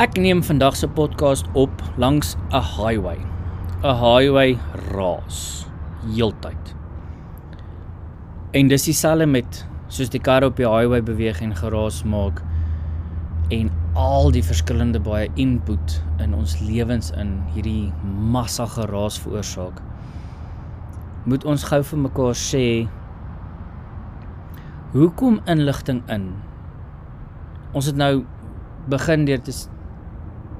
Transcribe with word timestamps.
Ek 0.00 0.14
neem 0.16 0.38
vandag 0.40 0.72
se 0.80 0.88
podcast 0.88 1.44
op 1.52 1.82
langs 2.00 2.36
'n 2.48 2.64
highway. 2.64 3.18
'n 3.84 3.96
Highway 4.00 4.58
raas 4.88 5.66
heeltyd. 6.06 6.74
En 8.52 8.68
dis 8.68 8.84
dieselfde 8.84 9.26
met 9.26 9.66
soos 9.88 10.08
die 10.08 10.20
kar 10.20 10.44
op 10.44 10.56
die 10.56 10.68
highway 10.68 11.02
beweeg 11.02 11.40
en 11.40 11.56
geraas 11.56 12.04
maak 12.04 12.42
en 13.50 13.70
al 13.94 14.30
die 14.30 14.42
verskillende 14.42 15.00
baie 15.00 15.28
input 15.34 16.02
in 16.18 16.34
ons 16.34 16.60
lewens 16.60 17.10
in 17.10 17.42
hierdie 17.52 17.92
massa 18.30 18.66
geraas 18.66 19.20
veroorsaak. 19.20 19.82
Moet 21.24 21.44
ons 21.44 21.64
gou 21.64 21.82
vir 21.82 21.98
mekaar 21.98 22.34
sê 22.34 22.88
hoekom 24.92 25.40
inligting 25.44 26.02
in? 26.08 26.32
Ons 27.72 27.86
het 27.86 27.96
nou 27.96 28.24
begin 28.88 29.24
deur 29.24 29.42
te 29.42 29.52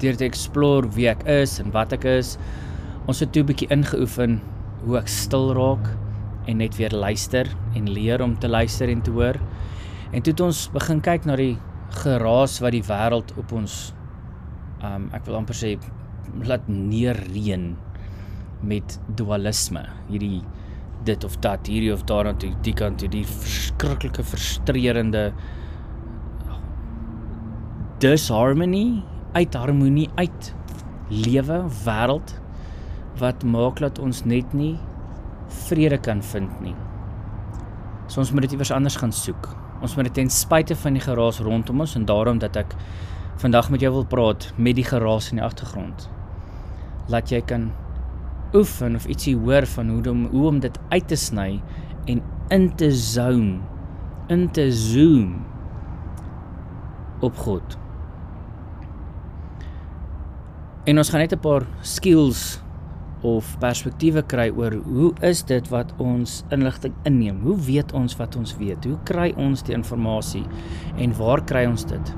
deur 0.02 0.18
te 0.18 0.26
explore 0.26 0.90
wie 0.96 1.08
ek 1.10 1.24
is 1.30 1.58
en 1.62 1.72
wat 1.74 1.94
ek 1.96 2.06
is. 2.10 2.36
Ons 3.06 3.22
het 3.22 3.32
toe 3.32 3.42
'n 3.42 3.50
bietjie 3.50 3.70
ingeoefen 3.70 4.40
hoe 4.84 4.98
ek 4.98 5.08
stil 5.08 5.52
raak 5.54 5.88
en 6.46 6.58
net 6.58 6.76
weer 6.76 6.90
luister 6.90 7.46
en 7.74 7.90
leer 7.90 8.22
om 8.22 8.38
te 8.38 8.48
luister 8.48 8.88
en 8.88 9.02
te 9.02 9.10
hoor. 9.10 9.38
En 10.12 10.22
toe 10.22 10.32
het 10.32 10.40
ons 10.40 10.68
begin 10.74 11.00
kyk 11.00 11.24
na 11.24 11.36
die 11.36 11.56
geraas 12.02 12.60
wat 12.60 12.72
die 12.72 12.82
wêreld 12.82 13.32
op 13.38 13.52
ons 13.52 13.94
um 14.82 15.08
ek 15.14 15.24
wil 15.26 15.36
amper 15.36 15.54
sê 15.54 15.76
laat 16.42 16.66
neerreën 16.68 17.76
met 18.62 18.98
dualisme. 19.16 19.84
Hierdie 20.08 20.42
dit 21.04 21.24
of 21.24 21.36
dat, 21.42 21.66
hierdie 21.66 21.92
of 21.92 22.04
daar 22.06 22.28
aan 22.30 22.38
toe, 22.38 22.52
die 22.62 22.74
kant 22.74 23.00
toe, 23.02 23.08
die 23.10 23.24
verskriklike 23.26 24.22
frustrerende 24.22 25.32
disharmony 28.02 29.02
uit 29.32 29.54
harmonie 29.54 30.08
uit 30.14 30.54
lewe 31.08 31.58
wêreld 31.84 32.34
wat 33.20 33.44
maak 33.44 33.82
dat 33.84 33.98
ons 33.98 34.24
net 34.24 34.54
nie 34.56 34.76
vrede 35.66 35.98
kan 36.00 36.22
vind 36.22 36.60
nie. 36.64 36.74
So 38.08 38.20
ons 38.20 38.32
moet 38.32 38.46
dit 38.46 38.56
iewers 38.56 38.72
anders 38.74 38.96
gaan 39.00 39.12
soek. 39.12 39.50
Ons 39.82 39.96
moet 39.96 40.08
dit 40.08 40.20
ten 40.22 40.30
spyte 40.30 40.76
van 40.78 40.96
die 40.96 41.04
geraas 41.04 41.40
rondom 41.44 41.82
ons 41.84 41.96
en 41.98 42.06
daarom 42.08 42.40
dat 42.42 42.56
ek 42.60 42.76
vandag 43.42 43.70
met 43.72 43.82
jou 43.82 43.92
wil 43.92 44.06
praat 44.06 44.50
met 44.56 44.76
die 44.78 44.86
geraas 44.86 45.30
in 45.32 45.40
die 45.40 45.46
agtergrond. 45.46 46.08
Laat 47.10 47.32
jy 47.32 47.40
kan 47.46 47.70
oefen 48.54 48.96
of 48.96 49.08
ietsie 49.10 49.34
hoor 49.36 49.66
van 49.74 49.90
hoe 49.90 50.02
om 50.10 50.26
hoe 50.32 50.46
om 50.48 50.60
dit 50.60 50.78
uit 50.92 51.08
te 51.08 51.16
sny 51.16 51.62
en 52.06 52.20
in 52.52 52.68
te 52.76 52.90
zone, 52.92 53.60
in 54.28 54.50
te 54.50 54.68
zoom 54.72 55.40
op 57.20 57.36
God. 57.36 57.81
En 60.82 60.98
ons 60.98 61.10
gaan 61.14 61.20
net 61.22 61.32
'n 61.32 61.38
paar 61.38 61.62
skills 61.80 62.58
of 63.20 63.58
perspektiewe 63.58 64.22
kry 64.26 64.50
oor 64.50 64.72
hoe 64.72 65.12
is 65.20 65.42
dit 65.42 65.68
wat 65.68 65.92
ons 65.98 66.42
inligting 66.50 66.94
inneem? 67.04 67.38
Hoe 67.42 67.56
weet 67.56 67.92
ons 67.92 68.16
wat 68.16 68.36
ons 68.36 68.56
weet? 68.56 68.84
Hoe 68.84 68.98
kry 69.04 69.32
ons 69.36 69.62
die 69.62 69.74
inligting 69.74 70.44
en 70.98 71.16
waar 71.16 71.44
kry 71.44 71.66
ons 71.66 71.84
dit? 71.84 72.14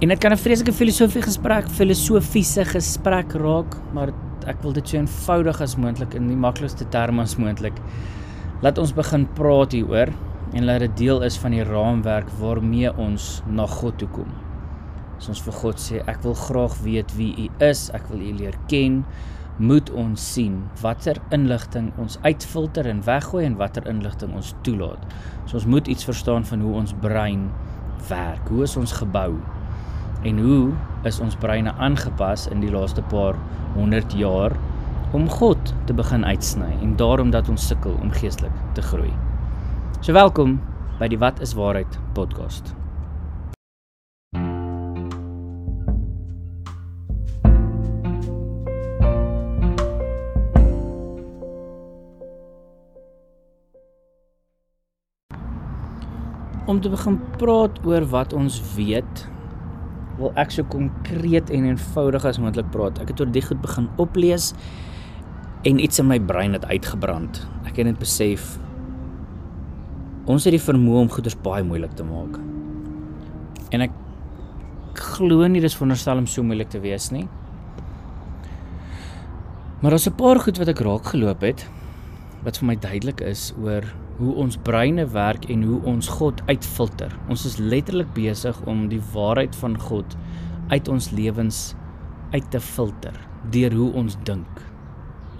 En 0.00 0.08
dit 0.08 0.18
kan 0.18 0.32
'n 0.32 0.36
vreeslike 0.36 0.72
filosofie 0.72 1.22
gesprek, 1.22 1.68
filosofiese 1.68 2.64
gesprek 2.64 3.32
raak, 3.32 3.76
maar 3.92 4.12
ek 4.46 4.62
wil 4.62 4.72
dit 4.72 4.88
so 4.88 4.96
eenvoudig 4.96 5.60
as 5.60 5.76
moontlik 5.76 6.14
in 6.14 6.26
die 6.26 6.36
maklikste 6.36 6.88
terme 6.88 7.22
as 7.22 7.36
moontlik. 7.36 7.78
Laat 8.62 8.78
ons 8.78 8.92
begin 8.92 9.28
praat 9.34 9.72
hieroor 9.72 10.08
en 10.52 10.64
laat 10.64 10.80
dit 10.80 10.96
deel 10.96 11.22
is 11.22 11.38
van 11.38 11.50
die 11.52 11.64
raamwerk 11.64 12.28
waarmee 12.40 12.96
ons 12.96 13.42
na 13.46 13.66
God 13.66 13.98
toe 13.98 14.08
kom. 14.08 14.49
As 15.20 15.28
ons 15.28 15.42
vir 15.44 15.52
God 15.52 15.80
sê 15.82 15.98
ek 16.08 16.22
wil 16.24 16.32
graag 16.32 16.78
weet 16.80 17.10
wie 17.18 17.34
U 17.44 17.46
is, 17.66 17.90
ek 17.92 18.06
wil 18.08 18.22
U 18.24 18.30
leer 18.38 18.54
ken, 18.72 19.02
moet 19.60 19.90
ons 19.92 20.16
sien 20.16 20.54
watter 20.80 21.20
inligting 21.36 21.90
ons 22.00 22.16
uitfilter 22.24 22.88
en 22.88 23.02
weggooi 23.04 23.42
en 23.44 23.58
watter 23.60 23.84
inligting 23.90 24.32
ons 24.32 24.54
toelaat. 24.64 25.04
So 25.44 25.60
ons 25.60 25.68
moet 25.68 25.92
iets 25.92 26.08
verstaan 26.08 26.48
van 26.48 26.64
hoe 26.64 26.72
ons 26.80 26.96
brein 27.04 27.50
werk. 28.08 28.48
Hoe 28.48 28.64
is 28.64 28.78
ons 28.80 28.96
gebou? 28.96 29.36
En 30.24 30.40
hoe 30.40 30.72
is 31.04 31.20
ons 31.20 31.36
breine 31.44 31.76
aangepas 31.76 32.48
in 32.48 32.64
die 32.64 32.72
laaste 32.72 33.04
paar 33.12 33.36
100 33.76 34.16
jaar 34.16 34.56
om 35.12 35.28
God 35.28 35.74
te 35.84 35.92
begin 35.92 36.24
uitsny 36.24 36.72
en 36.80 36.96
daarom 36.96 37.36
dat 37.36 37.52
ons 37.52 37.68
sukkel 37.68 37.92
om 38.00 38.16
geestelik 38.16 38.56
te 38.72 38.88
groei. 38.88 39.12
So 40.00 40.16
welkom 40.16 40.62
by 40.96 41.12
die 41.12 41.20
Wat 41.20 41.44
is 41.44 41.58
waarheid 41.60 42.00
podcast. 42.16 42.79
Om 56.70 56.80
te 56.80 56.90
begin 56.92 57.18
praat 57.40 57.78
oor 57.86 58.06
wat 58.12 58.34
ons 58.36 58.60
weet, 58.76 59.24
wil 60.20 60.32
ek 60.38 60.52
so 60.54 60.66
konkreet 60.70 61.50
en 61.50 61.66
eenvoudig 61.72 62.26
as 62.28 62.38
moontlik 62.38 62.68
praat. 62.74 63.00
Ek 63.02 63.10
het 63.12 63.22
oor 63.22 63.30
die 63.32 63.42
goed 63.42 63.60
begin 63.62 63.88
oplees 64.02 64.52
en 65.66 65.80
iets 65.82 66.00
in 66.00 66.08
my 66.08 66.20
brein 66.22 66.54
het 66.56 66.66
uitgebrand. 66.70 67.42
Ek 67.66 67.80
het 67.80 67.88
net 67.90 67.98
besef 68.00 68.54
ons 70.30 70.44
het 70.46 70.54
die 70.54 70.62
vermoë 70.62 71.06
om 71.06 71.10
goeders 71.10 71.34
baie 71.42 71.64
moeilik 71.66 71.96
te 71.98 72.06
maak. 72.06 72.36
En 73.74 73.82
ek 73.86 73.94
glo 75.00 75.48
nie 75.48 75.62
dis 75.64 75.74
veronderstel 75.74 76.20
om 76.22 76.28
so 76.30 76.44
moeilik 76.46 76.70
te 76.70 76.82
wees 76.82 77.08
nie. 77.10 77.26
Maar 79.80 79.96
daar's 79.96 80.06
'n 80.06 80.14
paar 80.14 80.38
goed 80.38 80.58
wat 80.58 80.68
ek 80.68 80.80
raak 80.80 81.04
geloop 81.04 81.40
het 81.40 81.66
wat 82.44 82.58
vir 82.58 82.66
my 82.66 82.76
duidelik 82.76 83.20
is 83.20 83.54
oor 83.62 83.82
hoe 84.20 84.34
ons 84.42 84.58
breine 84.66 85.06
werk 85.14 85.46
en 85.52 85.62
hoe 85.64 85.80
ons 85.88 86.08
God 86.20 86.42
uitfilter. 86.50 87.12
Ons 87.32 87.46
is 87.48 87.56
letterlik 87.58 88.10
besig 88.16 88.56
om 88.68 88.88
die 88.92 89.00
waarheid 89.14 89.56
van 89.62 89.78
God 89.80 90.16
uit 90.70 90.88
ons 90.92 91.10
lewens 91.16 91.60
uit 92.34 92.46
te 92.52 92.60
filter 92.62 93.16
deur 93.50 93.74
hoe 93.74 93.88
ons 94.02 94.18
dink. 94.28 94.60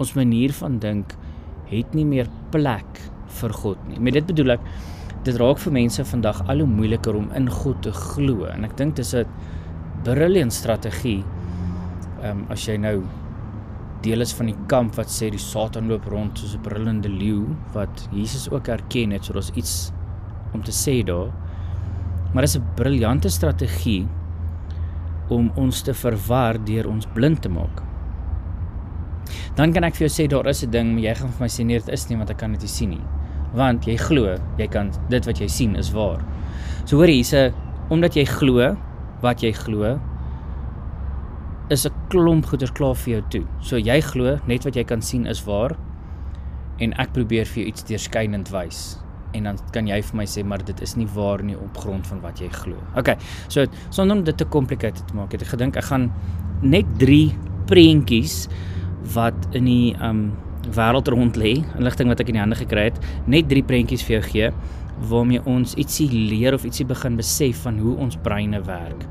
Ons 0.00 0.14
manier 0.16 0.52
van 0.56 0.78
dink 0.80 1.12
het 1.70 1.92
nie 1.94 2.06
meer 2.08 2.30
plek 2.54 3.02
vir 3.40 3.54
God 3.54 3.82
nie. 3.88 4.00
Met 4.00 4.16
dit 4.16 4.32
bedoel 4.32 4.56
ek 4.56 4.64
dit 5.26 5.36
raak 5.36 5.60
vir 5.60 5.76
mense 5.76 6.04
vandag 6.08 6.40
al 6.48 6.64
hoe 6.64 6.70
moeiliker 6.70 7.18
om 7.18 7.28
in 7.36 7.50
God 7.52 7.82
te 7.84 7.92
glo 7.92 8.48
en 8.48 8.64
ek 8.64 8.78
dink 8.80 8.96
dis 8.96 9.14
'n 9.14 9.26
brilliant 10.04 10.52
strategie. 10.52 11.22
Ehm 12.22 12.30
um, 12.30 12.46
as 12.48 12.64
jy 12.66 12.76
nou 12.76 13.04
deel 14.02 14.20
is 14.20 14.32
van 14.32 14.46
die 14.46 14.56
kamp 14.66 14.96
wat 14.96 15.10
sê 15.12 15.28
die 15.30 15.38
Satan 15.38 15.88
loop 15.88 16.06
rond 16.08 16.38
soos 16.38 16.54
'n 16.54 16.62
brullende 16.62 17.08
leeu 17.08 17.46
wat 17.72 18.08
Jesus 18.12 18.48
ook 18.50 18.68
erken 18.68 19.10
het, 19.10 19.24
so 19.24 19.32
daar's 19.32 19.52
iets 19.54 19.92
om 20.52 20.62
te 20.62 20.72
sê 20.72 21.04
daar. 21.04 21.30
Maar 22.32 22.42
dis 22.42 22.56
'n 22.56 22.64
briljante 22.76 23.28
strategie 23.28 24.08
om 25.28 25.50
ons 25.56 25.82
te 25.82 25.94
verwar 25.94 26.58
deur 26.64 26.88
ons 26.88 27.06
blind 27.14 27.42
te 27.42 27.48
maak. 27.48 27.82
Dan 29.54 29.72
kan 29.72 29.84
ek 29.84 29.94
vir 29.94 30.08
jou 30.08 30.12
sê 30.16 30.28
daar 30.28 30.46
is 30.46 30.64
'n 30.64 30.70
ding, 30.70 30.92
maar 30.92 31.02
jy 31.02 31.14
gaan 31.14 31.32
vir 31.32 31.40
my 31.40 31.48
sê 31.48 31.64
nee, 31.64 31.78
dit 31.78 31.88
is 31.88 32.08
nie 32.08 32.16
want 32.16 32.30
ek 32.30 32.38
kan 32.38 32.52
dit 32.52 32.60
nie 32.60 32.68
sien 32.68 32.90
nie. 32.90 33.04
Want 33.54 33.84
jy 33.84 33.96
glo, 33.96 34.36
jy 34.58 34.66
kan 34.66 34.90
dit 35.08 35.26
wat 35.26 35.38
jy 35.38 35.48
sien 35.48 35.76
is 35.76 35.92
waar. 35.92 36.24
So 36.84 36.96
hoor 36.96 37.06
hier's 37.06 37.32
'n 37.32 37.52
omdat 37.90 38.14
jy 38.14 38.24
glo 38.24 38.76
wat 39.20 39.42
jy 39.42 39.52
glo, 39.52 40.00
is 41.70 41.86
'n 41.86 41.92
klomp 42.08 42.46
goeders 42.46 42.72
klaar 42.72 42.94
vir 42.94 43.12
jou 43.14 43.22
toe. 43.30 43.44
So 43.60 43.76
jy 43.76 44.00
glo 44.00 44.38
net 44.46 44.64
wat 44.64 44.74
jy 44.76 44.84
kan 44.84 45.02
sien 45.02 45.26
is 45.26 45.44
waar 45.44 45.76
en 46.78 46.92
ek 46.98 47.12
probeer 47.12 47.46
vir 47.46 47.62
jou 47.62 47.68
iets 47.68 47.84
deurskynend 47.84 48.50
wys. 48.50 48.98
En 49.34 49.44
dan 49.44 49.58
kan 49.72 49.86
jy 49.86 50.02
vir 50.02 50.16
my 50.16 50.24
sê 50.24 50.44
maar 50.44 50.64
dit 50.64 50.80
is 50.80 50.96
nie 50.96 51.06
waar 51.06 51.42
nie 51.42 51.56
op 51.56 51.76
grond 51.76 52.06
van 52.06 52.20
wat 52.20 52.40
jy 52.40 52.48
glo. 52.48 52.76
OK. 52.96 53.16
So 53.48 53.66
sonder 53.90 54.16
om 54.16 54.24
dit 54.24 54.36
te 54.36 54.44
complicated 54.44 55.06
te 55.06 55.14
maak, 55.14 55.32
het 55.32 55.42
ek 55.42 55.48
gedink 55.48 55.76
ek 55.76 55.84
gaan 55.84 56.12
net 56.62 56.86
3 56.98 57.32
prentjies 57.66 58.48
wat 59.14 59.54
in 59.54 59.64
die 59.64 59.96
um 60.02 60.32
wêreld 60.70 61.08
rond 61.08 61.36
lê, 61.36 61.64
inligting 61.78 62.08
wat 62.08 62.20
ek 62.20 62.28
in 62.28 62.34
die 62.34 62.40
hande 62.40 62.56
gekry 62.56 62.90
het, 62.90 62.98
net 63.26 63.48
3 63.48 63.62
prentjies 63.62 64.02
vir 64.02 64.20
jou 64.20 64.30
gee 64.32 64.50
waarmee 65.08 65.40
ons 65.46 65.74
ietsie 65.74 66.10
leer 66.10 66.54
of 66.54 66.64
ietsie 66.64 66.84
begin 66.84 67.16
besef 67.16 67.62
van 67.62 67.78
hoe 67.78 67.96
ons 67.96 68.16
breine 68.16 68.60
werk 68.66 69.06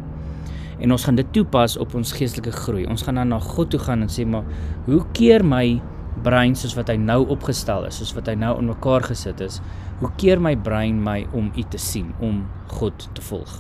en 0.79 0.91
ons 0.95 1.05
gaan 1.05 1.15
dit 1.19 1.31
toepas 1.35 1.77
op 1.77 1.95
ons 1.95 2.11
geestelike 2.15 2.51
groei. 2.51 2.85
Ons 2.87 3.03
gaan 3.03 3.19
dan 3.19 3.33
na 3.33 3.39
God 3.43 3.71
toe 3.73 3.79
gaan 3.83 4.05
en 4.05 4.11
sê 4.11 4.25
maar 4.27 4.47
hoe 4.87 5.01
keer 5.13 5.43
my 5.43 5.79
brein 6.23 6.55
soos 6.55 6.75
wat 6.77 6.89
hy 6.91 6.97
nou 6.99 7.21
opgestel 7.31 7.87
is, 7.87 7.99
soos 7.99 8.13
wat 8.17 8.27
hy 8.31 8.35
nou 8.39 8.55
in 8.59 8.71
mekaar 8.71 9.05
gesit 9.07 9.41
is, 9.43 9.59
hoe 9.99 10.11
keer 10.19 10.39
my 10.41 10.55
brein 10.55 10.99
my 11.03 11.21
om 11.35 11.51
U 11.55 11.65
te 11.71 11.79
sien, 11.81 12.13
om 12.23 12.45
God 12.71 13.09
te 13.15 13.23
volg. 13.29 13.59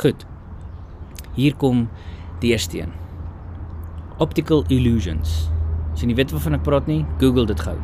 Goed. 0.00 0.26
Hier 1.36 1.54
kom 1.58 1.86
die 2.42 2.52
eerste 2.54 2.82
een. 2.82 2.94
Optical 4.20 4.64
illusions. 4.68 5.50
As 5.94 6.02
jy 6.02 6.10
nie 6.10 6.18
weet 6.18 6.32
waarvan 6.34 6.58
ek 6.58 6.64
praat 6.66 6.88
nie, 6.90 7.02
Google 7.22 7.46
dit 7.50 7.60
gou. 7.62 7.76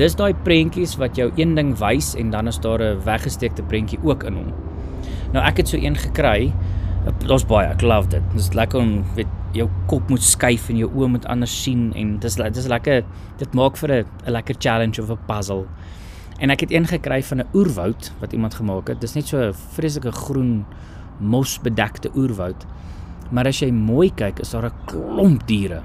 Dis 0.00 0.16
daai 0.16 0.32
prentjies 0.46 0.96
wat 1.00 1.18
jou 1.18 1.28
een 1.36 1.54
ding 1.58 1.72
wys 1.80 2.14
en 2.18 2.30
dan 2.32 2.48
is 2.48 2.60
daar 2.60 2.80
'n 2.80 3.00
weggesteekte 3.04 3.62
prentjie 3.62 3.98
ook 4.02 4.24
in 4.24 4.34
hom. 4.34 4.52
Nou 5.32 5.44
ek 5.44 5.56
het 5.56 5.68
so 5.68 5.76
een 5.76 5.96
gekry 5.96 6.52
Daar's 7.00 7.46
baie, 7.48 7.64
ek 7.70 7.80
love 7.80 8.10
dit. 8.12 8.24
Dit 8.34 8.42
is 8.42 8.50
lekker 8.52 8.80
om 8.80 8.90
weet 9.16 9.28
jou 9.56 9.66
kop 9.90 10.10
moet 10.12 10.22
skuif 10.22 10.68
en 10.70 10.76
jou 10.78 10.88
oë 10.92 11.08
moet 11.14 11.24
anders 11.32 11.54
sien 11.62 11.88
en 11.98 12.18
dis 12.22 12.36
dis 12.38 12.68
lekker 12.70 13.00
dit 13.40 13.54
maak 13.56 13.76
vir 13.80 13.90
'n 14.04 14.32
lekker 14.36 14.56
challenge 14.58 15.02
of 15.02 15.10
'n 15.10 15.18
puzzle. 15.26 15.64
En 16.40 16.50
ek 16.50 16.60
het 16.60 16.72
een 16.72 16.86
gekry 16.86 17.22
van 17.22 17.40
'n 17.40 17.48
oerwoud 17.54 18.12
wat 18.20 18.32
iemand 18.32 18.54
gemaak 18.54 18.88
het. 18.88 19.00
Dis 19.00 19.14
net 19.14 19.26
so 19.26 19.38
'n 19.38 19.52
vreeslike 19.52 20.12
groen 20.12 20.66
mosbedekte 21.18 22.10
oerwoud. 22.14 22.66
Maar 23.30 23.46
as 23.46 23.60
jy 23.60 23.70
mooi 23.70 24.10
kyk, 24.14 24.40
is 24.40 24.50
daar 24.50 24.66
'n 24.66 24.86
klomp 24.86 25.46
diere 25.46 25.82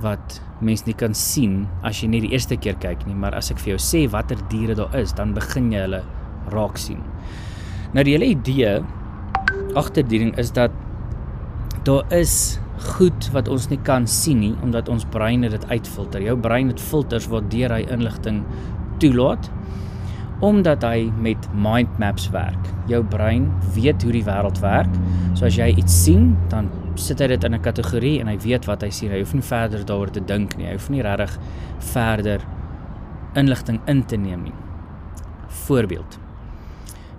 wat 0.00 0.40
mens 0.60 0.84
nie 0.86 0.94
kan 0.94 1.14
sien 1.14 1.68
as 1.82 2.00
jy 2.00 2.08
nie 2.08 2.20
die 2.20 2.32
eerste 2.32 2.56
keer 2.56 2.74
kyk 2.74 3.06
nie, 3.06 3.14
maar 3.14 3.34
as 3.34 3.50
ek 3.50 3.58
vir 3.58 3.76
jou 3.76 3.78
sê 3.78 4.10
watter 4.10 4.38
diere 4.48 4.74
daar 4.74 4.94
is, 4.94 5.12
dan 5.12 5.34
begin 5.34 5.72
jy 5.72 5.78
hulle 5.78 6.02
raak 6.50 6.76
sien. 6.76 7.02
Nou 7.92 8.04
die 8.04 8.12
hele 8.12 8.26
idee 8.26 8.84
agter 9.74 10.06
die 10.06 10.18
ding 10.18 10.32
is 10.38 10.52
dat 10.52 10.70
daar 11.84 12.04
is 12.12 12.58
goed 12.96 13.30
wat 13.34 13.48
ons 13.48 13.68
nie 13.72 13.80
kan 13.82 14.06
sien 14.06 14.40
nie 14.42 14.54
omdat 14.62 14.88
ons 14.88 15.06
breine 15.12 15.50
dit 15.50 15.64
uitfilter. 15.70 16.22
Jou 16.22 16.36
brein 16.38 16.70
het 16.72 16.80
filters 16.80 17.28
waardeur 17.30 17.74
hy 17.74 17.84
inligting 17.90 18.44
toelaat 19.02 19.50
omdat 20.44 20.84
hy 20.86 21.08
met 21.18 21.48
mind 21.50 21.96
maps 21.98 22.28
werk. 22.30 22.68
Jou 22.86 23.02
brein 23.02 23.48
weet 23.74 24.02
hoe 24.06 24.12
die 24.14 24.22
wêreld 24.26 24.60
werk. 24.62 24.92
So 25.34 25.48
as 25.48 25.58
jy 25.58 25.72
iets 25.74 25.96
sien, 26.04 26.36
dan 26.52 26.70
sit 26.98 27.18
hy 27.18 27.26
dit 27.34 27.44
in 27.44 27.54
'n 27.54 27.62
kategorie 27.62 28.20
en 28.20 28.28
hy 28.28 28.38
weet 28.38 28.66
wat 28.66 28.82
hy 28.82 28.90
sien. 28.90 29.10
Hy 29.10 29.18
hoef 29.18 29.34
nie 29.34 29.42
verder 29.42 29.84
daaroor 29.84 30.10
te 30.10 30.20
dink 30.20 30.56
nie. 30.56 30.66
Hy 30.66 30.72
hoef 30.72 30.90
nie 30.90 31.02
regtig 31.02 31.38
verder 31.78 32.40
inligting 33.34 33.80
in 33.86 34.04
te 34.04 34.16
neem 34.16 34.42
nie. 34.42 34.54
Voorbeeld. 35.48 36.27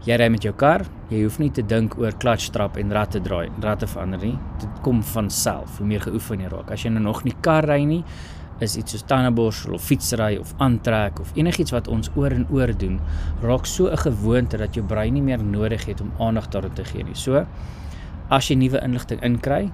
Jy 0.10 0.16
ry 0.18 0.26
met 0.34 0.42
jou 0.42 0.56
kar, 0.58 0.82
jy 1.14 1.20
hoef 1.22 1.36
nie 1.38 1.52
te 1.54 1.62
dink 1.62 1.94
oor 2.02 2.16
klatstrap 2.18 2.80
en 2.82 2.90
ratte 2.96 3.20
draai, 3.22 3.52
ratte 3.62 3.86
verander 3.86 4.24
nie. 4.26 4.32
Dit 4.58 4.80
kom 4.82 5.04
van 5.06 5.28
self, 5.30 5.76
hoe 5.78 5.86
meer 5.86 6.02
geoefen 6.02 6.42
jy 6.42 6.50
raak. 6.50 6.72
As 6.74 6.82
jy 6.82 6.90
nou 6.96 7.04
nog 7.04 7.20
nie 7.28 7.36
kar 7.46 7.68
ry 7.70 7.84
nie, 7.86 8.00
is 8.66 8.74
iets 8.80 8.96
soos 8.96 9.06
tandeborsel 9.12 9.78
of 9.78 9.86
fietsry 9.86 10.40
of 10.42 10.56
aantrek 10.66 11.22
of 11.22 11.30
enigiets 11.38 11.76
wat 11.76 11.92
ons 11.94 12.10
oor 12.18 12.34
en 12.34 12.48
oor 12.50 12.74
doen, 12.74 12.98
raak 13.46 13.70
so 13.70 13.86
'n 13.86 14.02
gewoonte 14.02 14.58
dat 14.58 14.74
jou 14.74 14.84
brein 14.84 15.14
nie 15.14 15.22
meer 15.22 15.44
nodig 15.44 15.86
het 15.86 16.02
om 16.02 16.12
aandag 16.18 16.50
daaraan 16.50 16.74
te 16.74 16.84
gee 16.84 17.04
nie. 17.04 17.16
So 17.16 17.46
as 18.32 18.50
jy 18.50 18.56
nuwe 18.56 18.82
inligting 18.82 19.22
inkry, 19.22 19.72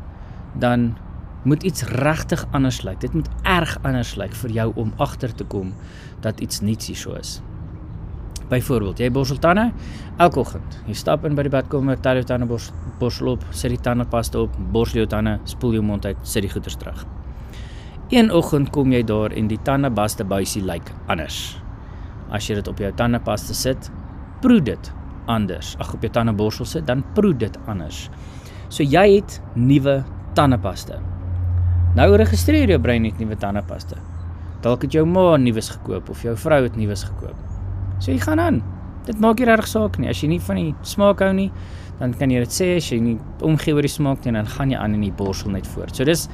dan 0.60 0.98
moet 1.46 1.64
iets 1.64 1.84
regtig 1.84 2.46
anders 2.52 2.84
lyk. 2.84 3.00
Dit 3.00 3.14
moet 3.14 3.30
erg 3.44 3.80
anders 3.84 4.16
lyk 4.16 4.34
vir 4.34 4.52
jou 4.52 4.74
om 4.76 4.94
agter 4.98 5.34
te 5.34 5.46
kom 5.46 5.74
dat 6.22 6.42
iets 6.42 6.60
niets 6.60 6.88
hier 6.88 6.98
so 6.98 7.14
is. 7.14 7.42
Byvoorbeeld, 8.50 9.00
jy 9.02 9.10
borsel 9.10 9.40
tande 9.42 9.72
elke 10.22 10.40
oggend. 10.40 10.78
Jy 10.86 10.94
stap 10.94 11.26
in 11.26 11.34
by 11.38 11.48
die 11.48 11.52
badkamer, 11.54 11.98
tel 12.02 12.20
jou 12.22 12.28
tande 12.30 12.48
borsel 13.00 13.32
op, 13.32 13.46
sit 13.50 13.74
die 13.74 13.82
tandepasta 13.82 14.44
op, 14.46 14.54
borsel 14.74 15.02
jou 15.02 15.08
tande, 15.10 15.40
spoel 15.50 15.80
jou 15.80 15.86
mond 15.86 16.06
uit, 16.06 16.20
sit 16.24 16.46
die 16.46 16.52
goeders 16.52 16.78
terug. 16.78 17.06
Een 18.14 18.30
oggend 18.32 18.70
kom 18.70 18.94
jy 18.94 19.02
daar 19.02 19.34
en 19.34 19.50
die 19.50 19.58
tandepasta 19.66 20.28
buisie 20.30 20.62
lyk 20.62 20.92
anders. 21.10 21.58
As 22.30 22.46
jy 22.46 22.60
dit 22.60 22.70
op 22.70 22.82
jou 22.82 22.92
tandepasta 22.94 23.58
sit, 23.58 23.90
proe 24.46 24.62
dit 24.62 24.92
anders. 25.26 25.74
Ag 25.82 25.96
op 25.98 26.06
jou 26.06 26.12
tandeborsel 26.14 26.70
sit, 26.70 26.86
dan 26.86 27.02
proe 27.18 27.34
dit 27.34 27.58
anders. 27.66 28.06
So 28.70 28.86
jy 28.86 29.08
het 29.18 29.40
nuwe 29.58 30.04
tandepasta. 30.38 31.02
Nou 31.98 32.12
registreer 32.20 32.70
jou 32.70 32.80
brein 32.84 33.06
net 33.08 33.18
nuwe 33.22 33.38
tandepasta. 33.42 33.98
Dalk 34.62 34.86
het 34.86 34.94
jou 34.98 35.06
ma 35.10 35.34
nuus 35.42 35.74
gekoop 35.74 36.14
of 36.14 36.24
jou 36.26 36.38
vrou 36.38 36.62
het 36.66 36.78
nuus 36.78 37.06
gekoop. 37.10 37.55
So 38.00 38.12
jy 38.12 38.20
gaan 38.20 38.40
aan. 38.40 38.64
Dit 39.06 39.20
maak 39.20 39.40
nie 39.40 39.46
reg 39.46 39.68
saak 39.68 40.00
nie. 40.00 40.10
As 40.10 40.22
jy 40.22 40.28
nie 40.28 40.40
van 40.40 40.56
die 40.56 40.76
smaak 40.84 41.20
hou 41.20 41.34
nie, 41.34 41.52
dan 42.00 42.14
kan 42.14 42.30
jy 42.30 42.40
dit 42.40 42.50
sê 42.50 42.76
as 42.78 42.92
jy 42.92 43.00
nie 43.00 43.20
omgee 43.42 43.74
oor 43.74 43.82
die 43.82 43.88
smaak 43.88 44.26
nie, 44.26 44.34
dan 44.34 44.46
gaan 44.46 44.72
jy 44.72 44.78
aan 44.78 44.94
in 44.94 45.02
die 45.02 45.12
borsel 45.12 45.52
net 45.52 45.68
voort. 45.68 45.96
So 45.96 46.04
dis 46.04 46.30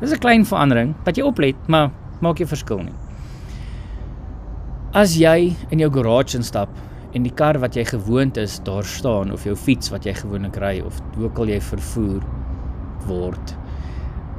Dis 0.00 0.12
'n 0.12 0.18
klein 0.22 0.44
verandering 0.46 0.94
wat 1.04 1.16
jy 1.16 1.24
oplet, 1.26 1.56
maar 1.66 1.90
maak 2.22 2.38
nie 2.38 2.46
verskil 2.46 2.78
nie. 2.78 2.94
As 4.94 5.16
jy 5.18 5.56
in 5.70 5.78
jou 5.78 5.90
garage 5.90 6.36
instap 6.38 6.68
en 7.14 7.22
die 7.22 7.34
kar 7.34 7.58
wat 7.58 7.74
jy 7.74 7.84
gewoond 7.84 8.36
is 8.36 8.60
daar 8.60 8.84
staan 8.84 9.32
of 9.32 9.44
jou 9.44 9.56
fiets 9.56 9.90
wat 9.90 10.06
jy 10.06 10.14
gewoonlik 10.14 10.56
ry 10.56 10.80
of 10.86 11.00
ook 11.18 11.38
al 11.38 11.48
jy 11.48 11.58
vervoer 11.60 12.22
word 13.08 13.56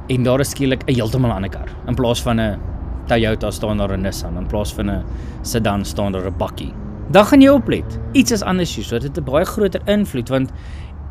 en 0.08 0.24
daar 0.24 0.40
is 0.40 0.50
skielik 0.50 0.82
'n 0.88 0.94
heeltemal 0.94 1.32
ander 1.32 1.50
kar 1.50 1.68
in 1.86 1.94
plaas 1.94 2.22
van 2.22 2.40
'n 2.40 2.58
Toyota 3.10 3.50
staan 3.50 3.82
daar 3.82 3.96
'n 3.96 4.02
Nissan 4.02 4.36
in 4.38 4.46
plaas 4.46 4.72
van 4.74 4.90
'n 4.90 5.04
sedan 5.42 5.84
staan 5.84 6.12
daar 6.12 6.26
'n 6.26 6.36
bakkie. 6.38 6.72
Dan 7.10 7.24
gaan 7.24 7.40
jy 7.40 7.48
oplet. 7.48 7.98
Iets 8.12 8.30
is 8.30 8.42
anders 8.42 8.74
hier, 8.74 8.84
so 8.84 8.98
dit 8.98 9.02
het 9.02 9.18
'n 9.18 9.30
baie 9.30 9.44
groter 9.44 9.80
invloed 9.84 10.28
want 10.28 10.50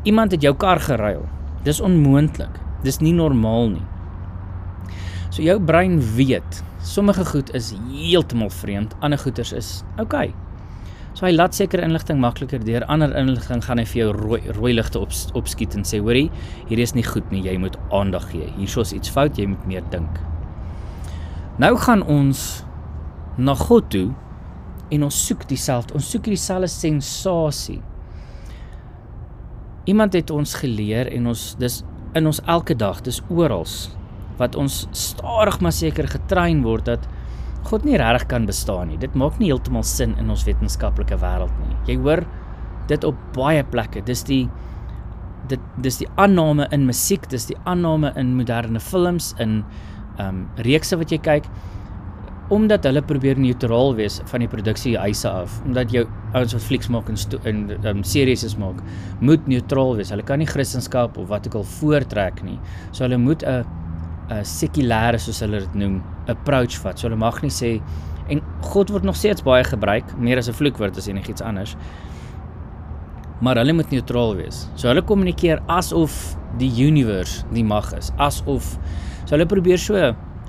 iemand 0.02 0.32
het 0.32 0.42
jou 0.42 0.54
kar 0.56 0.80
geruil. 0.80 1.28
Dis 1.62 1.80
onmoontlik. 1.80 2.60
Dis 2.82 2.98
nie 2.98 3.12
normaal 3.12 3.68
nie. 3.68 3.86
So 5.30 5.42
jou 5.42 5.60
brein 5.60 6.00
weet, 6.14 6.62
sommige 6.82 7.24
goed 7.24 7.54
is 7.54 7.74
heeltemal 7.92 8.50
vreemd, 8.50 8.94
ander 9.00 9.18
goeters 9.18 9.52
is 9.52 9.82
oukei. 9.96 10.28
Okay. 10.28 10.34
So 11.12 11.26
hy 11.26 11.32
laat 11.32 11.54
sekere 11.54 11.82
inligting 11.82 12.20
makliker 12.22 12.64
deur, 12.64 12.84
ander 12.86 13.16
inligting 13.18 13.64
gaan 13.64 13.78
hy 13.78 13.84
vir 13.84 13.98
jou 14.02 14.12
rooi 14.16 14.40
rooi 14.56 14.72
ligte 14.72 14.98
op 14.98 15.10
opskiet 15.34 15.74
en 15.74 15.84
sê 15.84 15.98
hoorie, 15.98 16.30
hier 16.68 16.78
is 16.78 16.94
nie 16.94 17.04
goed 17.04 17.30
nie, 17.30 17.42
jy 17.42 17.58
moet 17.58 17.76
aandag 17.90 18.30
gee. 18.30 18.46
Hiersoos 18.56 18.92
iets 18.92 19.10
fout, 19.10 19.36
jy 19.36 19.46
moet 19.46 19.66
meer 19.66 19.82
dink. 19.90 20.20
Nou 21.60 21.74
gaan 21.76 22.00
ons 22.08 22.40
na 23.36 23.52
God 23.58 23.90
toe 23.92 24.06
en 24.94 25.02
ons 25.04 25.16
soek 25.26 25.42
dieselfde, 25.50 25.92
ons 25.98 26.06
soek 26.14 26.30
dieselfde 26.30 26.70
sensasie. 26.72 27.80
Iemand 29.90 30.16
het 30.16 30.32
ons 30.32 30.54
geleer 30.62 31.10
en 31.12 31.28
ons 31.34 31.42
dis 31.60 31.76
in 32.16 32.26
ons 32.30 32.40
elke 32.48 32.76
dag, 32.78 33.02
dis 33.04 33.20
oral 33.28 33.68
wat 34.40 34.56
ons 34.56 34.86
stadig 34.96 35.58
maar 35.60 35.76
seker 35.76 36.08
getrein 36.08 36.62
word 36.64 36.88
dat 36.88 37.04
God 37.68 37.84
nie 37.84 37.98
regtig 38.00 38.24
kan 38.30 38.48
bestaan 38.48 38.88
nie. 38.88 38.96
Dit 38.96 39.12
maak 39.18 39.36
nie 39.36 39.50
heeltemal 39.50 39.84
sin 39.84 40.16
in 40.16 40.32
ons 40.32 40.46
wetenskaplike 40.48 41.18
wêreld 41.20 41.52
nie. 41.60 41.76
Jy 41.90 41.98
hoor 42.00 42.24
dit 42.88 43.04
op 43.04 43.18
baie 43.36 43.60
plekke. 43.68 44.00
Dis 44.08 44.24
die 44.24 44.46
dit 45.50 45.60
dis 45.84 46.00
die 46.00 46.08
aanname 46.20 46.70
in 46.72 46.86
musiek, 46.88 47.26
dis 47.28 47.50
die 47.50 47.58
aanname 47.68 48.14
in 48.16 48.32
moderne 48.38 48.80
films, 48.80 49.34
in 49.42 49.60
um, 50.20 50.46
reekse 50.56 50.96
wat 50.96 51.12
jy 51.12 51.18
kyk 51.18 51.48
omdat 52.50 52.84
hulle 52.84 53.02
probeer 53.06 53.38
neutraal 53.38 53.94
wees 53.94 54.18
van 54.26 54.42
die 54.42 54.48
produksie 54.50 54.96
huise 54.98 55.30
af 55.30 55.60
omdat 55.64 55.92
jou 55.94 56.02
ouens 56.34 56.54
wat 56.56 56.64
flieks 56.66 56.88
maak 56.90 57.10
en 57.10 57.18
in 57.44 57.60
ehm 57.76 57.86
um, 57.92 58.02
series 58.04 58.42
is 58.46 58.56
maak 58.58 58.80
moet 59.20 59.46
neutraal 59.46 59.96
wees. 59.96 60.10
Hulle 60.10 60.26
kan 60.26 60.42
nie 60.42 60.48
Christendom 60.50 61.22
of 61.22 61.28
wat 61.28 61.46
ook 61.46 61.60
al 61.60 61.68
voortrek 61.78 62.42
nie. 62.42 62.58
So 62.90 63.04
hulle 63.04 63.18
moet 63.18 63.44
'n 63.44 63.64
'n 64.30 64.44
sekulêre 64.44 65.18
soos 65.18 65.40
hulle 65.40 65.60
dit 65.60 65.74
noem, 65.74 66.02
approach 66.30 66.78
vat. 66.82 66.98
So 66.98 67.08
hulle 67.08 67.18
mag 67.18 67.42
nie 67.42 67.50
sê 67.50 67.80
en 68.30 68.42
God 68.62 68.90
word 68.90 69.04
nog 69.04 69.16
steeds 69.16 69.42
baie 69.42 69.64
gebruik, 69.64 70.18
meer 70.18 70.38
as 70.38 70.48
'n 70.48 70.52
vloekwoord 70.52 70.96
as 70.96 71.08
enigiets 71.08 71.42
anders. 71.42 71.76
Maar 73.40 73.56
hulle 73.56 73.72
moet 73.72 73.90
neutraal 73.90 74.36
wees. 74.36 74.68
So 74.74 74.88
hulle 74.88 75.02
kommunikeer 75.02 75.62
asof 75.66 76.36
die 76.58 76.70
universe 76.86 77.44
die 77.52 77.64
mag 77.64 77.92
is, 77.94 78.10
asof 78.18 78.78
so 79.30 79.36
hulle 79.36 79.46
probeer 79.46 79.78
so 79.78 79.94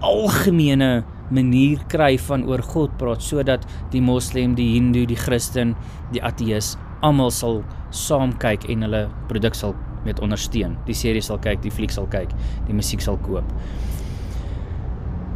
algemene 0.02 1.04
manier 1.30 1.84
kry 1.94 2.16
van 2.18 2.42
oor 2.50 2.64
God 2.66 2.96
praat 2.98 3.22
sodat 3.22 3.68
die 3.94 4.02
moslim, 4.02 4.56
die 4.58 4.72
hindoe, 4.74 5.06
die 5.06 5.20
Christen, 5.20 5.76
die 6.10 6.24
ateës 6.26 6.74
almal 7.06 7.30
sal 7.30 7.62
saam 7.94 8.34
kyk 8.42 8.66
en 8.74 8.88
hulle 8.88 9.04
produk 9.30 9.54
sal 9.54 9.76
met 10.02 10.18
ondersteun. 10.26 10.80
Die 10.88 10.98
serie 10.98 11.22
sal 11.22 11.38
kyk, 11.46 11.62
die 11.62 11.70
fliek 11.70 11.94
sal 11.94 12.10
kyk, 12.10 12.34
die 12.66 12.74
musiek 12.74 13.06
sal 13.06 13.20
koop. 13.22 13.46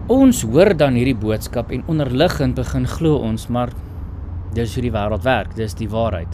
Ons 0.09 0.41
hoor 0.49 0.73
dan 0.73 0.97
hierdie 0.97 1.17
boodskap 1.17 1.69
en 1.69 1.85
onderliggend 1.89 2.57
begin 2.57 2.89
glo 2.89 3.21
ons, 3.29 3.45
maar 3.53 3.69
dis 4.57 4.73
hoe 4.73 4.87
die 4.87 4.93
wêreld 4.97 5.25
werk, 5.25 5.53
dis 5.53 5.77
die 5.77 5.89
waarheid. 5.93 6.33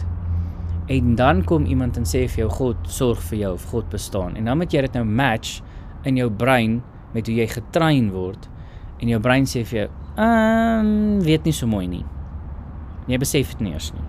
En 0.92 1.12
dan 1.20 1.44
kom 1.44 1.68
iemand 1.68 2.00
en 2.00 2.08
sê 2.08 2.24
vir 2.24 2.46
jou 2.46 2.48
God 2.56 2.88
sorg 2.88 3.20
vir 3.28 3.44
jou 3.44 3.52
of 3.60 3.68
God 3.68 3.92
bestaan. 3.92 4.40
En 4.40 4.48
dan 4.48 4.60
moet 4.60 4.72
jy 4.72 4.86
dit 4.88 4.96
nou 4.96 5.04
match 5.04 5.60
in 6.08 6.16
jou 6.16 6.32
brein 6.32 6.80
met 7.14 7.26
hoe 7.26 7.36
jy 7.36 7.46
getrein 7.46 8.10
word 8.10 8.48
en 9.00 9.08
jou 9.08 9.20
brein 9.20 9.44
sê 9.44 9.64
vir 9.66 9.78
jou, 9.78 9.90
"Ehm, 10.16 10.86
um, 10.86 11.20
weet 11.20 11.44
nie 11.44 11.52
so 11.52 11.66
mooi 11.66 11.86
nie." 11.86 12.04
Jy 13.08 13.18
besef 13.18 13.48
dit 13.48 13.60
nie 13.60 13.72
eers 13.72 13.92
nie. 13.92 14.02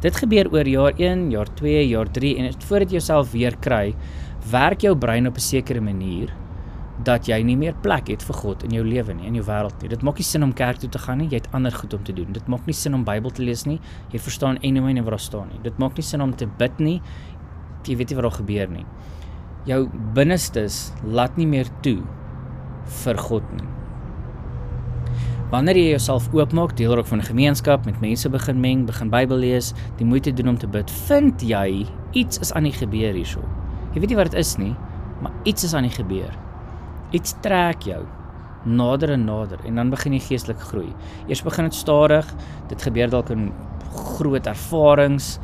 Dit 0.00 0.16
gebeur 0.16 0.48
oor 0.52 0.66
jaar 0.68 0.92
1, 0.96 1.30
jaar 1.30 1.48
2, 1.54 1.88
jaar 1.88 2.08
3 2.08 2.36
en 2.38 2.52
voordat 2.52 2.90
jy 2.90 2.98
jouself 2.98 3.32
weer 3.32 3.56
kry, 3.60 3.94
werk 4.50 4.80
jou 4.80 4.96
brein 4.96 5.26
op 5.26 5.36
'n 5.36 5.40
sekere 5.40 5.80
manier 5.80 6.32
dat 7.04 7.28
jy 7.28 7.38
nie 7.42 7.56
meer 7.56 7.74
plek 7.82 8.08
het 8.08 8.22
vir 8.22 8.36
God 8.36 8.64
in 8.66 8.70
jou 8.70 8.84
lewe 8.84 9.14
nie, 9.14 9.26
in 9.26 9.34
jou 9.34 9.44
wêreld 9.44 9.82
nie. 9.82 9.88
Dit 9.88 10.02
maak 10.02 10.18
nie 10.20 10.24
sin 10.24 10.42
om 10.42 10.52
kerk 10.52 10.78
toe 10.78 10.90
te 10.90 10.98
gaan 10.98 11.18
nie, 11.18 11.28
jy 11.28 11.40
het 11.40 11.48
ander 11.52 11.72
goed 11.72 11.94
om 11.94 12.04
te 12.04 12.12
doen. 12.12 12.32
Dit 12.32 12.48
maak 12.48 12.66
nie 12.66 12.74
sin 12.74 12.94
om 12.94 13.04
Bybel 13.04 13.30
te 13.30 13.42
lees 13.42 13.64
nie. 13.66 13.80
Jy 14.12 14.18
verstaan 14.18 14.58
enige 14.60 14.92
nie 14.92 15.02
wat 15.02 15.10
daar 15.16 15.24
staan 15.24 15.48
nie. 15.48 15.60
Dit 15.62 15.78
maak 15.78 15.96
nie 15.96 16.02
sin 16.02 16.20
om 16.20 16.34
te 16.36 16.46
bid 16.46 16.78
nie. 16.78 17.00
Jy 17.86 17.96
weet 17.96 18.10
nie 18.10 18.16
wat 18.16 18.28
daar 18.28 18.38
gebeur 18.40 18.68
nie. 18.68 18.86
Jou 19.68 19.88
binnestes 20.14 20.92
laat 21.04 21.36
nie 21.36 21.46
meer 21.46 21.68
toe 21.84 22.02
vir 22.84 23.16
God 23.18 23.52
nie. 23.56 23.68
Wanneer 25.50 25.76
jy 25.76 25.88
jouself 25.90 26.28
oopmaak, 26.32 26.76
deel 26.78 26.94
raak 26.94 27.06
van 27.06 27.18
'n 27.18 27.26
gemeenskap, 27.26 27.84
met 27.84 28.00
mense 28.00 28.28
begin 28.28 28.60
meng, 28.60 28.86
begin 28.86 29.10
Bybel 29.10 29.36
lees, 29.36 29.74
die 29.96 30.06
moeite 30.06 30.32
doen 30.32 30.48
om 30.48 30.58
te 30.58 30.66
bid, 30.66 30.90
vind 30.90 31.42
jy 31.42 31.86
iets 32.12 32.38
is 32.38 32.52
aan 32.52 32.64
die 32.64 32.72
gebeur 32.72 33.14
hierso. 33.14 33.40
Jy 33.92 34.00
weet 34.00 34.08
nie 34.08 34.16
wat 34.16 34.30
dit 34.30 34.40
is 34.40 34.56
nie, 34.58 34.76
maar 35.20 35.32
iets 35.44 35.64
is 35.64 35.74
aan 35.74 35.82
die 35.82 35.96
gebeur. 35.96 36.30
Iets 37.10 37.34
trek 37.40 37.82
jou 37.82 38.06
nader 38.64 39.10
en 39.10 39.24
nader 39.24 39.58
en 39.64 39.74
dan 39.74 39.90
begin 39.90 40.12
jy 40.12 40.20
geestelik 40.20 40.60
groei. 40.60 40.92
Eers 41.28 41.42
begin 41.42 41.64
dit 41.64 41.74
stadig. 41.74 42.26
Dit 42.68 42.82
gebeur 42.82 43.10
dalk 43.10 43.30
in 43.30 43.52
groot 43.90 44.46
ervarings. 44.46 45.38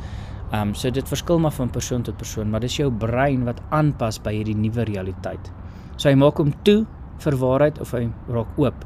Ehm 0.51 0.69
um, 0.69 0.75
so 0.75 0.89
dit 0.89 1.07
verskil 1.07 1.39
maar 1.39 1.51
van 1.51 1.69
persoon 1.69 2.01
tot 2.01 2.17
persoon, 2.17 2.49
maar 2.49 2.63
dis 2.63 2.77
jou 2.77 2.91
brein 2.91 3.43
wat 3.43 3.59
aanpas 3.69 4.21
by 4.23 4.31
hierdie 4.31 4.55
nuwe 4.55 4.85
realiteit. 4.87 5.51
So 5.97 6.09
hy 6.09 6.15
maak 6.15 6.37
hom 6.37 6.53
toe 6.63 6.85
vir 7.19 7.37
waarheid 7.37 7.79
of 7.79 7.91
hy 7.91 8.07
raak 8.29 8.57
oop 8.57 8.85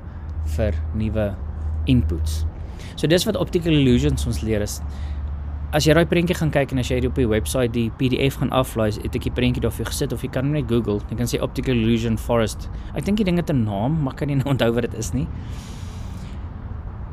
vir 0.58 0.74
nuwe 0.96 1.36
inputs. 1.88 2.46
So 2.96 3.08
dis 3.08 3.26
wat 3.26 3.38
optical 3.38 3.74
illusions 3.74 4.26
ons 4.28 4.42
leer 4.42 4.62
is 4.62 4.82
as 5.72 5.86
jy 5.88 5.94
daai 5.96 6.08
prentjie 6.08 6.36
gaan 6.36 6.52
kyk 6.52 6.74
en 6.74 6.82
as 6.82 6.90
jy 6.92 7.00
op 7.08 7.16
die 7.16 7.28
webwerf 7.32 7.72
die 7.72 7.88
PDF 8.00 8.42
gaan 8.42 8.52
aflaai, 8.56 8.92
het 8.92 9.16
ek 9.16 9.28
die 9.30 9.36
prentjie 9.36 9.64
daar 9.64 9.72
vir 9.72 9.88
gesit 9.88 10.12
of 10.12 10.24
jy 10.26 10.30
kan 10.36 10.52
net 10.52 10.68
Google, 10.68 11.00
jy 11.10 11.20
kan 11.20 11.30
sê 11.32 11.40
optical 11.44 11.78
illusion 11.78 12.18
forest. 12.20 12.68
Ek 12.92 13.06
dink 13.08 13.22
die 13.22 13.28
ding 13.28 13.40
het 13.40 13.52
'n 13.52 13.64
naam, 13.64 14.02
maar 14.04 14.16
kan 14.16 14.28
nie 14.28 14.36
nou 14.42 14.52
onthou 14.52 14.72
wat 14.76 14.92
dit 14.92 15.00
is 15.00 15.14
nie. 15.14 15.28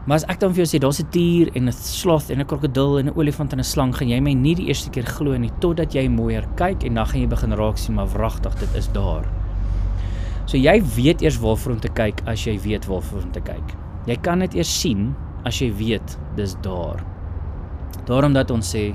Maar 0.07 0.17
as 0.17 0.25
ek 0.25 0.41
dan 0.41 0.55
vir 0.55 0.65
jou 0.65 0.71
sê 0.75 0.81
daar's 0.81 1.01
'n 1.01 1.11
dier 1.13 1.51
en 1.55 1.69
'n 1.69 1.73
sloth 1.73 2.31
en 2.31 2.41
'n 2.41 2.47
krokodil 2.47 2.99
en 2.99 3.07
'n 3.07 3.15
olifant 3.15 3.53
en 3.53 3.61
'n 3.61 3.65
slang, 3.65 3.95
gaan 3.95 4.09
jy 4.09 4.21
my 4.21 4.35
nie 4.35 4.55
die 4.55 4.67
eerste 4.67 4.91
keer 4.91 5.07
glo 5.07 5.37
nie 5.39 5.53
totdat 5.61 5.95
jy 5.95 6.09
mooier 6.09 6.45
kyk 6.57 6.83
en 6.85 6.95
dan 6.95 7.07
gaan 7.07 7.21
jy 7.21 7.29
begin 7.29 7.53
raak 7.53 7.79
sien 7.79 7.95
maar 7.95 8.09
wragtig 8.09 8.55
dit 8.59 8.75
is 8.75 8.89
daar. 8.93 9.48
So 10.49 10.57
jy 10.57 10.79
weet 10.95 11.21
eers 11.21 11.37
waarvoor 11.43 11.75
om 11.75 11.81
te 11.85 11.91
kyk 11.93 12.23
as 12.31 12.47
jy 12.47 12.55
weet 12.65 12.87
waarvoor 12.89 13.27
om 13.27 13.33
te 13.35 13.43
kyk. 13.45 13.73
Jy 14.09 14.15
kan 14.25 14.41
dit 14.41 14.55
eers 14.57 14.71
sien 14.81 15.11
as 15.45 15.59
jy 15.61 15.69
weet 15.77 16.15
dis 16.39 16.55
daar. 16.65 17.03
Daarom 18.09 18.33
dat 18.33 18.49
ons 18.55 18.71
sê 18.73 18.87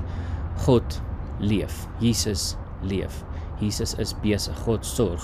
God 0.64 0.96
leef. 1.38 1.84
Jesus 2.02 2.56
leef. 2.82 3.20
Jesus 3.60 3.94
is 4.02 4.16
besig. 4.24 4.58
God 4.66 4.82
sorg. 4.82 5.22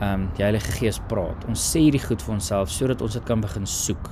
Um, 0.00 0.30
die 0.38 0.46
Heilige 0.46 0.72
Gees 0.78 0.96
praat. 1.12 1.44
Ons 1.44 1.60
sê 1.60 1.82
hierdie 1.84 2.00
goed 2.00 2.24
vir 2.24 2.38
onsself 2.38 2.72
sodat 2.72 3.04
ons 3.04 3.18
dit 3.18 3.26
kan 3.28 3.44
begin 3.44 3.68
soek. 3.68 4.08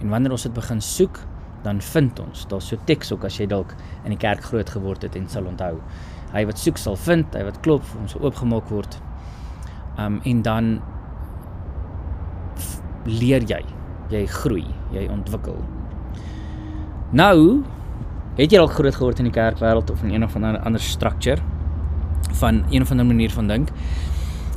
En 0.00 0.14
wanneer 0.14 0.32
ons 0.32 0.48
dit 0.48 0.56
begin 0.56 0.80
soek, 0.80 1.20
dan 1.66 1.82
vind 1.92 2.22
ons. 2.24 2.46
Daar's 2.48 2.70
so 2.72 2.80
teks 2.88 3.12
ook 3.12 3.26
as 3.28 3.36
jy 3.36 3.50
dalk 3.52 3.74
in 4.06 4.14
die 4.14 4.22
kerk 4.22 4.48
groot 4.48 4.72
geword 4.72 5.04
het 5.04 5.20
en 5.20 5.28
sal 5.28 5.48
onthou. 5.50 5.74
Hy 6.32 6.46
wat 6.48 6.60
soek 6.62 6.80
sal 6.80 6.96
vind, 7.04 7.36
hy 7.36 7.44
wat 7.44 7.60
klop, 7.66 7.84
ons 8.00 8.16
oopgemaak 8.16 8.72
word. 8.72 8.96
Um, 9.98 10.20
en 10.24 10.42
dan 10.42 10.80
leer 13.04 13.42
jy, 13.42 13.62
jy 14.10 14.26
groei, 14.26 14.66
jy 14.92 15.08
ontwikkel. 15.08 15.56
Nou 17.12 17.64
Het 18.36 18.52
jy 18.52 18.58
al 18.60 18.68
groot 18.68 18.92
geword 18.92 19.20
in 19.22 19.30
die 19.30 19.32
kerkwêreld 19.32 19.90
of 19.90 20.02
in 20.04 20.10
een 20.12 20.24
of 20.24 20.34
ander 20.36 20.58
ander 20.60 20.80
structure 20.80 21.40
van 22.36 22.64
een 22.70 22.82
of 22.84 22.90
ander 22.90 23.06
manier 23.06 23.32
van 23.32 23.48
dink? 23.48 23.70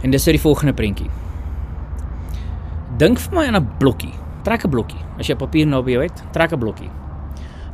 En 0.03 0.11
dis 0.11 0.23
so 0.23 0.35
die 0.35 0.41
volgende 0.41 0.73
prentjie. 0.75 1.07
Dink 2.99 3.19
vir 3.23 3.35
my 3.37 3.45
aan 3.47 3.55
'n 3.55 3.69
blokkie. 3.79 4.13
Trek 4.43 4.65
'n 4.65 4.69
blokkie. 4.69 4.99
As 5.17 5.27
jy 5.27 5.35
papier 5.35 5.67
naby 5.67 5.91
jou 5.91 6.03
het, 6.03 6.23
trek 6.31 6.51
'n 6.51 6.59
blokkie. 6.59 6.89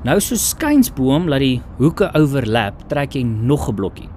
Nou 0.03 0.19
so 0.19 0.35
skynsboom 0.35 1.27
laat 1.27 1.39
die 1.39 1.61
hoeke 1.77 2.13
overlap, 2.13 2.87
trek 2.87 3.13
jy 3.15 3.23
nog 3.23 3.69
'n 3.69 3.75
blokkie. 3.75 4.09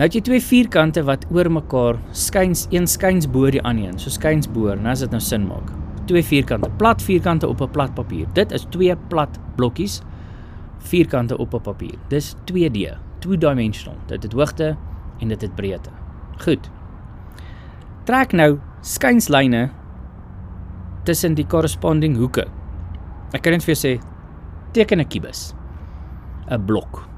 Nou 0.00 0.08
het 0.08 0.14
jy 0.16 0.22
twee 0.24 0.40
vierkante 0.40 1.02
wat 1.04 1.26
oor 1.28 1.50
mekaar 1.52 2.00
skyns, 2.16 2.64
een 2.72 2.88
skyns 2.88 3.28
bo 3.28 3.50
die 3.52 3.60
ander 3.60 3.90
een, 3.90 4.00
so 4.00 4.08
skyns 4.08 4.48
bo, 4.48 4.72
nou 4.72 4.94
as 4.94 5.04
dit 5.04 5.12
nou 5.12 5.20
sin 5.20 5.44
maak 5.44 5.68
twee 6.10 6.24
vierkante, 6.26 6.70
plat 6.78 7.02
vierkante 7.02 7.48
op 7.48 7.60
'n 7.60 7.70
plat 7.70 7.94
papier. 7.94 8.26
Dit 8.34 8.52
is 8.52 8.66
twee 8.70 8.96
plat 8.96 9.38
blokkies 9.56 10.00
vierkante 10.78 11.38
op 11.38 11.54
'n 11.54 11.60
papier. 11.60 11.98
Dis 12.08 12.34
2D, 12.44 12.96
two-dimensional. 13.18 13.98
Dit 14.06 14.22
het 14.22 14.32
hoogte 14.32 14.76
en 15.20 15.28
dit 15.28 15.40
het 15.40 15.54
breedte. 15.54 15.90
Goed. 16.44 16.70
Trek 18.04 18.32
nou 18.32 18.58
skynslyne 18.80 19.70
tussen 21.04 21.34
die 21.34 21.46
corresponding 21.46 22.16
hoeke. 22.16 22.46
Ek 23.32 23.42
kan 23.42 23.52
net 23.52 23.64
vir 23.64 23.74
jou 23.74 23.88
sê 23.88 24.00
teken 24.72 25.00
'n 25.00 25.08
kubus. 25.08 25.54
'n 26.50 26.64
blok. 26.64 27.09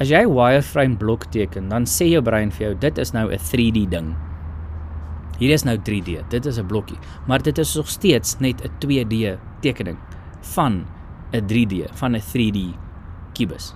As 0.00 0.08
jy 0.08 0.24
wireframe 0.26 0.96
blok 0.96 1.26
teken, 1.30 1.68
dan 1.68 1.84
sê 1.84 2.08
jou 2.08 2.22
brein 2.22 2.50
vir 2.50 2.66
jou 2.66 2.74
dit 2.74 2.98
is 2.98 3.12
nou 3.12 3.30
'n 3.30 3.38
3D 3.38 3.90
ding. 3.90 4.16
Hier 5.38 5.50
is 5.50 5.64
nou 5.64 5.76
3D. 5.76 6.22
Dit 6.30 6.46
is 6.46 6.58
'n 6.58 6.66
blokkie, 6.66 6.98
maar 7.26 7.42
dit 7.42 7.58
is 7.58 7.74
nog 7.76 7.88
steeds 7.88 8.38
net 8.40 8.62
'n 8.64 8.70
2D 8.78 9.38
tekening 9.60 9.98
van 10.54 10.86
'n 11.32 11.46
3D, 11.46 11.88
van 11.94 12.14
'n 12.16 12.20
3D 12.20 12.74
kubus. 13.34 13.74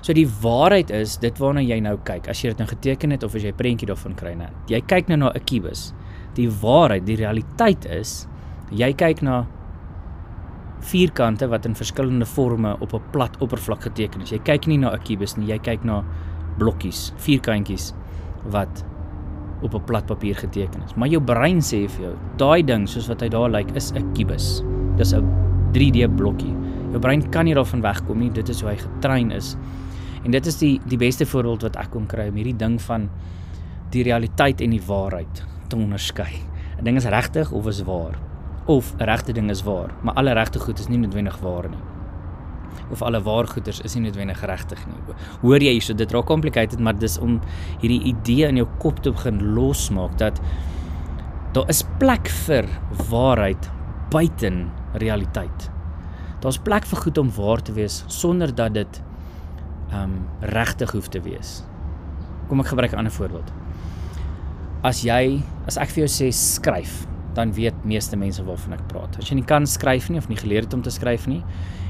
So 0.00 0.12
die 0.12 0.28
waarheid 0.28 0.90
is 0.90 1.16
dit 1.16 1.38
waarna 1.38 1.60
jy 1.60 1.80
nou 1.80 1.96
kyk. 2.04 2.28
As 2.28 2.42
jy 2.42 2.48
dit 2.48 2.58
nou 2.58 2.68
geteken 2.68 3.10
het 3.10 3.22
of 3.22 3.34
as 3.34 3.42
jy 3.42 3.48
'n 3.48 3.56
prentjie 3.56 3.86
daarvan 3.86 4.14
kry 4.14 4.34
nou. 4.34 4.50
Jy 4.68 4.80
kyk 4.80 5.08
nou 5.08 5.16
na 5.16 5.32
'n 5.34 5.44
kubus. 5.44 5.92
Die 6.34 6.48
waarheid, 6.48 7.06
die 7.06 7.16
realiteit 7.16 7.84
is 7.86 8.26
jy 8.70 8.92
kyk 8.92 9.22
na 9.22 9.46
vierkante 10.80 11.48
wat 11.48 11.64
in 11.64 11.74
verskillende 11.74 12.26
forme 12.26 12.76
op 12.80 12.94
'n 12.94 13.02
plat 13.10 13.36
oppervlak 13.40 13.82
geteken 13.82 14.20
is. 14.20 14.30
Jy 14.30 14.38
kyk 14.38 14.66
nie 14.66 14.78
na 14.78 14.92
'n 14.92 15.02
kubus 15.02 15.36
nie, 15.36 15.46
jy 15.46 15.58
kyk 15.58 15.84
na 15.84 16.04
blokkies, 16.58 17.12
vierkantjies 17.16 17.94
wat 18.44 18.84
op 19.62 19.74
'n 19.74 19.84
plat 19.84 20.06
papier 20.06 20.34
geteken 20.34 20.82
is. 20.84 20.94
Maar 20.94 21.08
jou 21.08 21.22
brein 21.22 21.58
sê 21.58 21.88
vir 21.88 22.02
jou, 22.04 22.16
daai 22.36 22.62
ding 22.62 22.88
soos 22.88 23.08
wat 23.08 23.20
hy 23.20 23.28
daar 23.28 23.50
lyk 23.50 23.70
is 23.76 23.92
'n 23.92 24.12
kubus. 24.14 24.62
Dis 24.96 25.12
'n 25.12 25.24
3D 25.72 26.08
blokkie. 26.16 26.54
Jou 26.90 26.98
brein 26.98 27.30
kan 27.30 27.44
nie 27.44 27.54
daarvan 27.54 27.80
wegkom 27.80 28.18
nie. 28.18 28.30
Dit 28.30 28.48
is 28.48 28.60
hoe 28.60 28.70
hy 28.70 28.76
getrein 28.76 29.30
is. 29.30 29.56
En 30.24 30.30
dit 30.30 30.46
is 30.46 30.56
die 30.58 30.80
die 30.86 30.98
beste 30.98 31.26
voorbeeld 31.26 31.62
wat 31.62 31.76
ek 31.76 31.90
kon 31.90 32.06
kry 32.06 32.28
om 32.28 32.34
hierdie 32.34 32.56
ding 32.56 32.80
van 32.82 33.08
die 33.90 34.02
realiteit 34.02 34.60
en 34.60 34.70
die 34.70 34.82
waarheid 34.86 35.44
te 35.68 35.76
onderskei. 35.76 36.40
'n 36.78 36.84
Ding 36.84 36.96
is 36.96 37.04
regtig 37.04 37.52
of 37.52 37.66
is 37.66 37.82
waar? 37.82 38.33
Of 38.66 38.94
regte 38.98 39.32
ding 39.32 39.50
is 39.50 39.62
waar, 39.62 39.92
maar 40.02 40.14
alle 40.14 40.32
regte 40.32 40.58
goed 40.58 40.78
is 40.78 40.88
nie 40.88 40.98
noodwendig 40.98 41.38
waar 41.38 41.68
nie 41.68 41.82
of 42.90 43.02
alle 43.02 43.20
waargoeders 43.22 43.80
is 43.80 43.94
nie 43.96 44.04
noodwendig 44.06 44.38
geregtig 44.38 44.80
nie. 44.88 45.16
Hoor 45.42 45.62
jy 45.62 45.74
hierso 45.76 45.96
dit 45.96 46.12
raak 46.12 46.28
complicated, 46.28 46.82
maar 46.82 46.96
dis 46.98 47.16
om 47.22 47.38
hierdie 47.82 48.02
idee 48.12 48.50
in 48.50 48.60
jou 48.60 48.68
kop 48.82 49.00
te 49.04 49.12
begin 49.14 49.40
losmaak 49.56 50.16
dat 50.20 50.40
daar 51.54 51.70
is 51.70 51.84
plek 52.00 52.28
vir 52.44 52.68
waarheid 53.10 53.70
buiten 54.12 54.66
realiteit. 55.00 55.70
Daar's 56.42 56.60
plek 56.60 56.86
vir 56.90 57.04
goed 57.06 57.18
om 57.18 57.30
waar 57.38 57.62
te 57.64 57.74
wees 57.76 58.02
sonder 58.12 58.52
dat 58.54 58.74
dit 58.76 59.00
um 59.94 60.18
regtig 60.54 60.92
hoef 60.96 61.08
te 61.08 61.22
wees. 61.24 61.62
Kom 62.48 62.60
ek 62.60 62.72
gebruik 62.74 62.92
'n 62.92 62.98
ander 62.98 63.12
voorbeeld. 63.12 63.52
As 64.82 65.02
jy 65.02 65.42
as 65.66 65.78
ek 65.78 65.88
vir 65.88 66.04
jou 66.04 66.10
sê 66.10 66.32
skryf, 66.32 67.06
dan 67.34 67.52
weet 67.52 67.84
meeste 67.84 68.16
mense 68.16 68.44
waarvan 68.44 68.76
ek 68.76 68.84
praat. 68.88 69.18
As 69.18 69.30
jy 69.30 69.38
nie 69.40 69.46
kan 69.48 69.66
skryf 69.66 70.10
nie 70.10 70.18
of 70.18 70.28
nie 70.28 70.38
geleer 70.38 70.62
het 70.66 70.74
om 70.74 70.82
te 70.82 70.90
skryf 70.90 71.26
nie, 71.26 71.42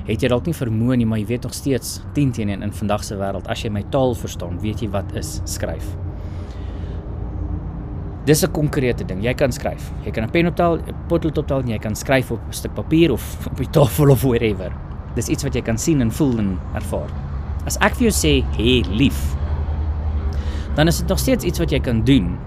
het 0.08 0.22
jy 0.22 0.28
dalk 0.28 0.46
nie 0.48 0.56
vermoë 0.56 0.98
nie, 1.00 1.06
maar 1.08 1.18
jy 1.18 1.26
weet 1.26 1.46
nog 1.48 1.54
steeds 1.56 2.00
10 2.16 2.32
teen 2.36 2.52
1 2.52 2.62
in 2.62 2.72
vandag 2.72 3.04
se 3.04 3.16
wêreld. 3.16 3.48
As 3.48 3.64
jy 3.64 3.70
my 3.72 3.84
taal 3.94 4.14
verstaan, 4.14 4.58
weet 4.60 4.84
jy 4.84 4.90
wat 4.92 5.14
is 5.16 5.40
skryf. 5.48 5.84
Dis 8.24 8.42
'n 8.42 8.52
konkrete 8.52 9.04
ding. 9.04 9.22
Jy 9.22 9.34
kan 9.34 9.52
skryf. 9.52 9.92
Jy 10.04 10.10
kan 10.10 10.24
'n 10.24 10.30
pen 10.30 10.46
optel, 10.46 10.78
'n 10.78 10.94
potlood 11.08 11.38
optel 11.38 11.60
en 11.60 11.68
jy 11.68 11.78
kan 11.78 11.94
skryf 11.94 12.30
op 12.30 12.40
'n 12.48 12.52
stuk 12.52 12.74
papier 12.74 13.12
of 13.12 13.22
op 13.50 13.56
die 13.56 13.70
tafel 13.70 14.10
of 14.10 14.22
wherever. 14.22 14.72
Dis 15.14 15.28
iets 15.28 15.44
wat 15.44 15.54
jy 15.54 15.62
kan 15.62 15.78
sien 15.78 16.00
en 16.00 16.10
voel 16.10 16.38
en 16.38 16.58
ervaar. 16.74 17.10
As 17.66 17.76
ek 17.80 17.94
vir 17.94 18.10
jou 18.10 18.12
sê, 18.12 18.44
"Hey, 18.56 18.84
lief," 18.90 19.36
dan 20.74 20.88
is 20.88 20.98
dit 20.98 21.08
nog 21.08 21.18
steeds 21.18 21.44
iets 21.44 21.58
wat 21.58 21.70
jy 21.70 21.80
kan 21.80 22.04
doen 22.04 22.38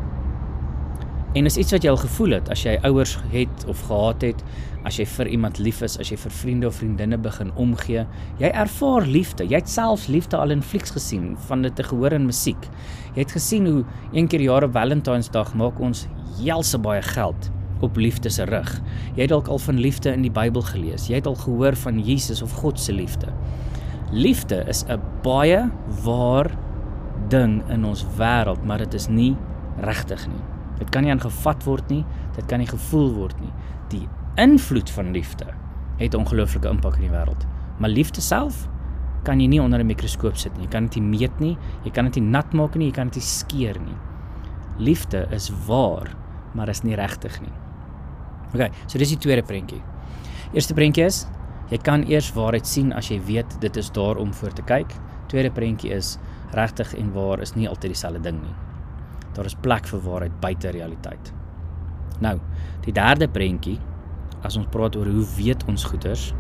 En 1.35 1.45
is 1.45 1.57
iets 1.57 1.71
wat 1.75 1.83
jy 1.83 1.91
al 1.91 1.99
gevoel 1.99 2.37
het 2.37 2.49
as 2.49 2.63
jy 2.63 2.77
ouers 2.87 3.17
het 3.33 3.65
of 3.67 3.81
gehad 3.89 4.23
het, 4.23 4.43
as 4.87 4.95
jy 4.99 5.05
vir 5.17 5.27
iemand 5.35 5.59
lief 5.59 5.81
is, 5.83 5.97
as 5.99 6.09
jy 6.11 6.17
vir 6.21 6.31
vriende 6.31 6.69
of 6.69 6.77
vriendinne 6.79 7.17
begin 7.19 7.51
omgee, 7.59 8.05
jy 8.39 8.51
ervaar 8.53 9.05
liefde. 9.05 9.43
Jy 9.43 9.59
het 9.59 9.69
selfs 9.69 10.07
liefde 10.07 10.39
al 10.39 10.55
in 10.55 10.63
flieks 10.63 10.95
gesien, 10.95 11.33
van 11.49 11.65
dit 11.67 11.75
te 11.75 11.83
gehoor 11.83 12.15
in 12.15 12.29
musiek. 12.29 12.69
Jy 13.13 13.25
het 13.25 13.35
gesien 13.35 13.67
hoe 13.67 13.83
een 14.13 14.31
keer 14.31 14.45
jare 14.47 14.71
Valentynsdag 14.71 15.53
maak 15.59 15.81
ons 15.83 16.07
helse 16.39 16.79
baie 16.79 17.03
geld 17.03 17.51
op 17.85 17.97
liefde 17.99 18.31
se 18.33 18.47
rug. 18.49 18.69
Jy 19.15 19.27
het 19.27 19.33
dalk 19.33 19.51
al 19.51 19.59
van 19.61 19.81
liefde 19.83 20.13
in 20.15 20.23
die 20.25 20.33
Bybel 20.33 20.63
gelees. 20.71 21.09
Jy 21.11 21.19
het 21.19 21.29
al 21.29 21.37
gehoor 21.43 21.77
van 21.83 21.99
Jesus 22.01 22.41
of 22.41 22.55
God 22.61 22.79
se 22.79 22.95
liefde. 22.95 23.33
Liefde 24.11 24.63
is 24.67 24.85
'n 24.87 25.01
baie 25.21 25.69
waar 26.03 26.51
ding 27.29 27.61
in 27.69 27.85
ons 27.85 28.05
wêreld, 28.17 28.63
maar 28.63 28.77
dit 28.77 28.93
is 28.93 29.07
nie 29.07 29.35
regtig 29.81 30.27
nie. 30.27 30.56
Dit 30.77 30.89
kan 30.93 31.03
nie 31.03 31.11
aangevat 31.11 31.63
word 31.65 31.89
nie, 31.89 32.03
dit 32.35 32.45
kan 32.45 32.59
nie 32.59 32.69
gevoel 32.69 33.11
word 33.15 33.39
nie. 33.41 33.53
Die 33.89 34.07
invloed 34.37 34.89
van 34.93 35.11
liefde 35.11 35.53
het 35.97 36.13
ongelooflike 36.13 36.69
impak 36.69 36.99
in 36.99 37.07
die 37.07 37.13
wêreld. 37.13 37.45
Maar 37.81 37.89
liefde 37.89 38.21
self 38.21 38.67
kan 39.25 39.41
jy 39.41 39.47
nie 39.47 39.61
onder 39.61 39.79
'n 39.79 39.87
mikroskoop 39.87 40.37
sit 40.37 40.55
nie. 40.57 40.65
Jy 40.65 40.71
kan 40.71 40.83
dit 40.87 40.95
nie 40.95 41.19
meet 41.19 41.39
nie, 41.39 41.57
jy 41.83 41.91
kan 41.91 42.05
dit 42.05 42.15
nie 42.15 42.29
nat 42.29 42.53
maak 42.53 42.75
nie, 42.75 42.87
jy 42.87 42.93
kan 42.93 43.07
dit 43.07 43.15
nie 43.15 43.21
skeer 43.21 43.79
nie. 43.79 43.97
Liefde 44.77 45.27
is 45.31 45.49
waar, 45.67 46.15
maar 46.53 46.69
is 46.69 46.83
nie 46.83 46.95
regtig 46.95 47.41
nie. 47.41 47.53
OK, 48.53 48.71
so 48.87 48.97
dis 48.97 49.09
die 49.09 49.17
tweede 49.17 49.43
prentjie. 49.43 49.81
Eerste 50.53 50.73
prentjie 50.73 51.05
is 51.05 51.27
jy 51.69 51.77
kan 51.77 52.03
eers 52.07 52.31
waarheid 52.33 52.67
sien 52.67 52.93
as 52.93 53.09
jy 53.09 53.19
weet 53.19 53.59
dit 53.59 53.77
is 53.77 53.91
daar 53.91 54.17
om 54.17 54.33
voor 54.33 54.53
te 54.53 54.61
kyk. 54.61 54.93
Tweede 55.27 55.51
prentjie 55.51 55.91
is 55.91 56.17
regtig 56.51 56.95
en 56.95 57.11
waar 57.13 57.39
is 57.39 57.55
nie 57.55 57.67
altyd 57.67 57.91
dieselfde 57.91 58.21
ding 58.21 58.41
nie. 58.41 58.66
Daar 59.37 59.45
is 59.45 59.55
plek 59.61 59.85
vir 59.87 60.01
waarheid 60.01 60.39
buite 60.41 60.73
realiteit. 60.73 61.31
Nou, 62.19 62.39
die 62.85 62.93
derde 62.93 63.29
prentjie 63.29 63.77
as 64.45 64.57
ons 64.57 64.69
praat 64.73 64.95
oor 64.97 65.07
hoe 65.09 65.25
weet 65.37 65.63
ons 65.69 65.85
goeters 65.87 66.31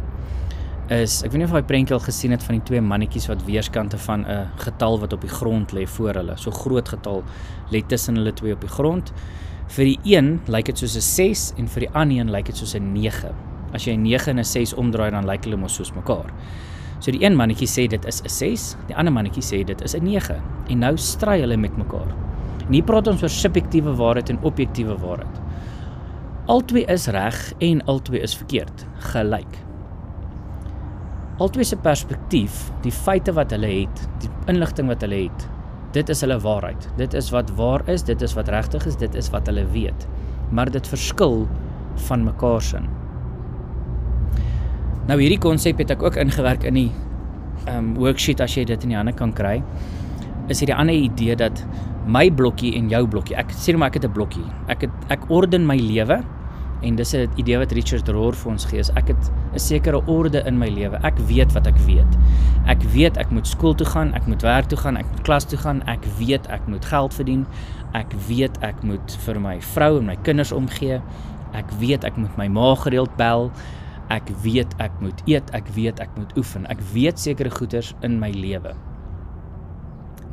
is 0.93 1.17
ek 1.25 1.33
weet 1.33 1.41
nie 1.41 1.47
of 1.49 1.55
jy 1.55 1.63
prentjie 1.67 1.95
al 1.97 2.03
gesien 2.03 2.31
het 2.31 2.43
van 2.47 2.55
die 2.55 2.65
twee 2.69 2.81
mannetjies 2.83 3.27
wat 3.27 3.41
weerskante 3.47 3.97
van 3.99 4.23
'n 4.25 4.47
getal 4.63 4.99
wat 4.99 5.13
op 5.13 5.21
die 5.21 5.29
grond 5.29 5.73
lê 5.73 5.85
voor 5.85 6.13
hulle. 6.13 6.37
So 6.37 6.51
groot 6.51 6.89
getal 6.89 7.23
lê 7.71 7.81
tussen 7.87 8.15
hulle 8.15 8.33
twee 8.33 8.53
op 8.53 8.61
die 8.61 8.69
grond. 8.69 9.11
Vir 9.67 9.85
die 9.85 9.99
een 10.03 10.39
lyk 10.47 10.65
dit 10.65 10.77
soos 10.77 10.95
'n 10.95 11.01
6 11.01 11.53
en 11.57 11.67
vir 11.67 11.79
die 11.79 11.89
ander 11.93 12.17
een 12.17 12.31
lyk 12.31 12.45
dit 12.45 12.57
soos 12.57 12.75
'n 12.75 12.93
9. 12.93 13.35
As 13.73 13.85
jy 13.85 13.93
'n 13.93 14.03
9 14.03 14.31
en 14.31 14.39
'n 14.39 14.43
6 14.43 14.73
omdraai 14.73 15.11
dan 15.11 15.25
lyk 15.25 15.43
hulle 15.43 15.57
mos 15.57 15.75
soos 15.75 15.93
mekaar. 15.93 16.31
So 16.99 17.11
die 17.11 17.23
een 17.23 17.35
mannetjie 17.35 17.67
sê 17.67 17.87
dit 17.87 18.05
is 18.05 18.21
'n 18.21 18.29
6, 18.29 18.75
die 18.87 18.95
ander 18.95 19.13
mannetjie 19.13 19.43
sê 19.43 19.65
dit 19.65 19.81
is 19.81 19.93
'n 19.93 20.03
9 20.03 20.41
en 20.69 20.79
nou 20.79 20.97
stry 20.97 21.39
hulle 21.39 21.57
met 21.57 21.77
mekaar. 21.77 22.26
En 22.67 22.75
hier 22.75 22.83
praat 22.87 23.07
ons 23.07 23.23
oor 23.23 23.31
subjektiewe 23.31 23.93
waarheid 23.95 24.29
en 24.33 24.41
objektiewe 24.47 24.97
waarheid. 24.99 25.39
Albei 26.51 26.83
is 26.91 27.07
reg 27.11 27.37
en 27.63 27.83
albei 27.91 28.21
is 28.23 28.35
verkeerd, 28.39 28.85
gelyk. 29.13 29.57
Albei 31.43 31.63
se 31.67 31.77
perspektief, 31.79 32.65
die 32.83 32.91
feite 32.91 33.33
wat 33.35 33.51
hulle 33.55 33.69
het, 33.71 34.03
die 34.23 34.31
inligting 34.51 34.87
wat 34.91 35.03
hulle 35.05 35.25
het, 35.27 35.47
dit 35.95 36.09
is 36.11 36.23
hulle 36.25 36.39
waarheid. 36.43 36.87
Dit 36.99 37.15
is 37.17 37.31
wat 37.35 37.51
waar 37.55 37.83
is, 37.89 38.03
dit 38.07 38.21
is 38.21 38.35
wat 38.35 38.51
regtig 38.51 38.87
is, 38.89 38.99
dit 38.99 39.15
is 39.15 39.29
wat 39.33 39.47
hulle 39.47 39.65
weet. 39.71 40.07
Maar 40.51 40.71
dit 40.71 40.87
verskil 40.87 41.45
van 42.07 42.23
mekaar 42.27 42.63
se. 42.63 42.81
Nou 45.07 45.19
hierdie 45.21 45.39
konsep 45.39 45.79
het 45.79 45.93
ek 45.95 46.03
ook 46.03 46.17
ingewerk 46.19 46.67
in 46.67 46.81
die 46.81 46.89
ehm 47.67 47.77
um, 47.77 47.93
worksheet 47.99 48.41
as 48.43 48.55
jy 48.55 48.63
dit 48.67 48.83
in 48.83 48.91
die 48.91 48.97
hande 48.99 49.13
kan 49.15 49.31
kry. 49.35 49.61
Is 50.51 50.59
hierdie 50.63 50.75
ander 50.75 50.95
idee 50.95 51.35
dat 51.35 51.63
my 52.07 52.29
blokkie 52.31 52.73
en 52.77 52.89
jou 52.89 53.03
blokkie. 53.07 53.35
Ek 53.39 53.51
sê 53.51 53.73
net 53.73 53.81
maar 53.81 53.91
ek 53.91 54.01
het 54.01 54.05
'n 54.05 54.13
blokkie. 54.13 54.47
Ek 54.67 54.81
het 54.81 54.91
ek 55.09 55.29
orden 55.29 55.65
my 55.65 55.77
lewe 55.77 56.23
en 56.81 56.95
dis 56.95 57.13
'n 57.13 57.29
idee 57.35 57.57
wat 57.57 57.71
Richard 57.71 58.07
Rohr 58.07 58.33
vir 58.33 58.51
ons 58.51 58.65
gee. 58.65 58.83
Ek 58.95 59.07
het 59.07 59.31
'n 59.53 59.59
sekere 59.59 60.01
orde 60.07 60.43
in 60.45 60.57
my 60.57 60.69
lewe. 60.69 60.99
Ek 61.03 61.17
weet 61.27 61.51
wat 61.53 61.67
ek 61.67 61.77
weet. 61.77 62.17
Ek 62.65 62.81
weet 62.93 63.17
ek 63.17 63.31
moet 63.31 63.47
skool 63.47 63.75
toe 63.75 63.87
gaan, 63.87 64.13
ek 64.13 64.27
moet 64.27 64.41
werk 64.41 64.65
toe 64.65 64.77
gaan, 64.77 64.97
ek 64.97 65.05
moet 65.11 65.21
klas 65.21 65.45
toe 65.45 65.57
gaan. 65.57 65.81
Ek 65.87 66.05
weet 66.17 66.47
ek 66.47 66.67
moet 66.67 66.85
geld 66.85 67.13
verdien. 67.13 67.45
Ek 67.93 68.13
weet 68.27 68.57
ek 68.61 68.83
moet 68.83 69.17
vir 69.25 69.39
my 69.39 69.61
vrou 69.61 69.99
en 69.99 70.05
my 70.05 70.17
kinders 70.23 70.51
omgee. 70.51 71.01
Ek 71.53 71.69
weet 71.79 72.03
ek 72.03 72.17
moet 72.17 72.37
my 72.37 72.47
ma 72.47 72.75
gereeld 72.75 73.15
bel. 73.17 73.51
Ek 74.09 74.29
weet 74.43 74.75
ek 74.79 74.91
moet 75.01 75.21
eet, 75.25 75.49
ek 75.53 75.67
weet 75.75 75.99
ek 75.99 76.09
moet 76.15 76.37
oefen. 76.37 76.65
Ek 76.71 76.79
weet 76.93 77.19
sekere 77.19 77.49
goeders 77.49 77.93
in 78.01 78.19
my 78.19 78.31
lewe. 78.31 78.75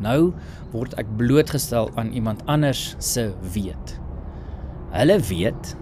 Nou 0.03 0.33
word 0.73 0.95
ek 0.99 1.07
blootgestel 1.19 1.91
aan 1.95 2.13
iemand 2.13 2.43
anders 2.47 2.95
se 2.99 3.33
weet. 3.55 3.99
Hulle 4.95 5.19
weet 5.29 5.77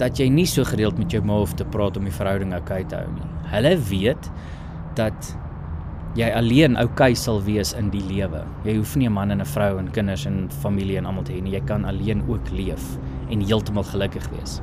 dat 0.00 0.18
jy 0.18 0.30
nie 0.32 0.46
so 0.48 0.64
gereeld 0.64 0.98
met 0.98 1.12
jou 1.12 1.20
ma 1.24 1.36
hoef 1.42 1.54
te 1.54 1.64
praat 1.64 1.96
om 1.96 2.06
die 2.08 2.14
verhouding 2.14 2.54
oukei 2.56 2.84
te 2.88 2.96
hou 2.96 3.10
nie. 3.12 3.28
Hulle 3.52 3.76
weet 3.90 4.30
dat 4.98 5.34
jy 6.18 6.30
alleen 6.34 6.78
oukei 6.80 7.12
sal 7.14 7.38
wees 7.46 7.74
in 7.78 7.90
die 7.92 8.02
lewe. 8.08 8.42
Jy 8.66 8.76
hoef 8.80 8.96
nie 8.96 9.06
'n 9.06 9.12
man 9.12 9.30
en 9.30 9.40
'n 9.40 9.46
vrou 9.46 9.78
en 9.78 9.90
kinders 9.90 10.26
en 10.26 10.48
familie 10.62 10.98
en 10.98 11.06
almal 11.06 11.24
te 11.24 11.32
hê 11.32 11.42
nie. 11.42 11.52
Jy 11.52 11.60
kan 11.66 11.84
alleen 11.84 12.22
ook 12.28 12.50
leef 12.50 12.98
en 13.30 13.40
heeltemal 13.40 13.84
gelukkig 13.84 14.28
wees. 14.30 14.60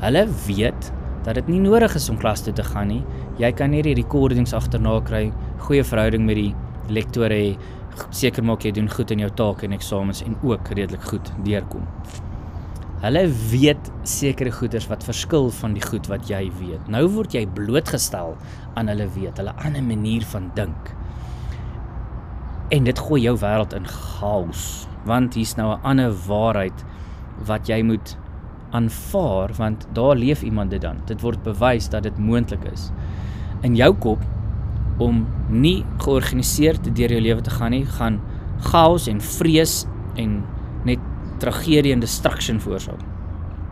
Hulle 0.00 0.28
weet 0.46 0.92
dat 1.24 1.34
dit 1.34 1.48
nie 1.48 1.60
nodig 1.60 1.94
is 1.94 2.08
om 2.08 2.18
klas 2.18 2.40
toe 2.40 2.52
te 2.52 2.62
gaan 2.62 2.88
nie. 2.88 3.04
Jy 3.38 3.52
kan 3.52 3.72
hierdie 3.72 3.94
recordings 3.94 4.52
agterna 4.52 5.00
kry, 5.00 5.32
goeie 5.58 5.84
verhouding 5.84 6.24
met 6.24 6.36
die 6.36 6.54
lektore 6.90 7.36
hê, 7.36 7.52
seker 8.14 8.44
maak 8.46 8.64
jy 8.64 8.72
doen 8.76 8.88
goed 8.90 9.10
in 9.14 9.22
jou 9.24 9.30
take 9.36 9.66
en 9.66 9.76
eksamens 9.76 10.22
en 10.26 10.36
ook 10.46 10.72
redelik 10.76 11.06
goed 11.10 11.32
deurkom. 11.44 11.86
Hulle 13.00 13.22
weet 13.50 13.90
sekere 14.04 14.52
goeders 14.52 14.86
wat 14.90 15.04
verskil 15.08 15.48
van 15.56 15.72
die 15.76 15.84
goed 15.84 16.08
wat 16.12 16.28
jy 16.28 16.42
weet. 16.58 16.88
Nou 16.92 17.06
word 17.14 17.32
jy 17.32 17.46
blootgestel 17.56 18.34
aan 18.76 18.92
hulle 18.92 19.06
weet, 19.14 19.40
hulle 19.40 19.56
ander 19.64 19.84
manier 19.84 20.26
van 20.34 20.50
dink. 20.56 20.92
En 22.70 22.84
dit 22.84 22.98
gooi 23.08 23.22
jou 23.24 23.34
wêreld 23.40 23.72
in 23.74 23.88
chaos, 23.88 24.86
want 25.08 25.34
hier's 25.34 25.56
nou 25.56 25.72
'n 25.72 25.80
ander 25.82 26.12
waarheid 26.28 26.84
wat 27.48 27.68
jy 27.68 27.82
moet 27.82 28.16
aanvaar 28.70 29.52
want 29.56 29.86
daar 29.92 30.16
leef 30.16 30.42
iemand 30.42 30.70
dit 30.70 30.82
dan. 30.82 31.00
Dit 31.06 31.20
word 31.20 31.42
bewys 31.42 31.88
dat 31.88 32.02
dit 32.02 32.18
moontlik 32.18 32.64
is. 32.72 32.90
In 33.62 33.74
jou 33.76 33.94
kop 33.94 34.22
om 35.00 35.24
nie 35.48 35.80
georganiseerd 36.04 36.90
deur 36.96 37.14
jou 37.16 37.20
lewe 37.24 37.44
te 37.44 37.54
gaan 37.56 37.72
nie, 37.74 37.84
gaan 37.98 38.20
chaos 38.70 39.08
en 39.08 39.20
vrees 39.24 39.84
en 40.20 40.42
net 40.84 41.00
tragedie 41.40 41.94
en 41.94 42.04
destruction 42.04 42.60
veroorsaak. 42.60 43.00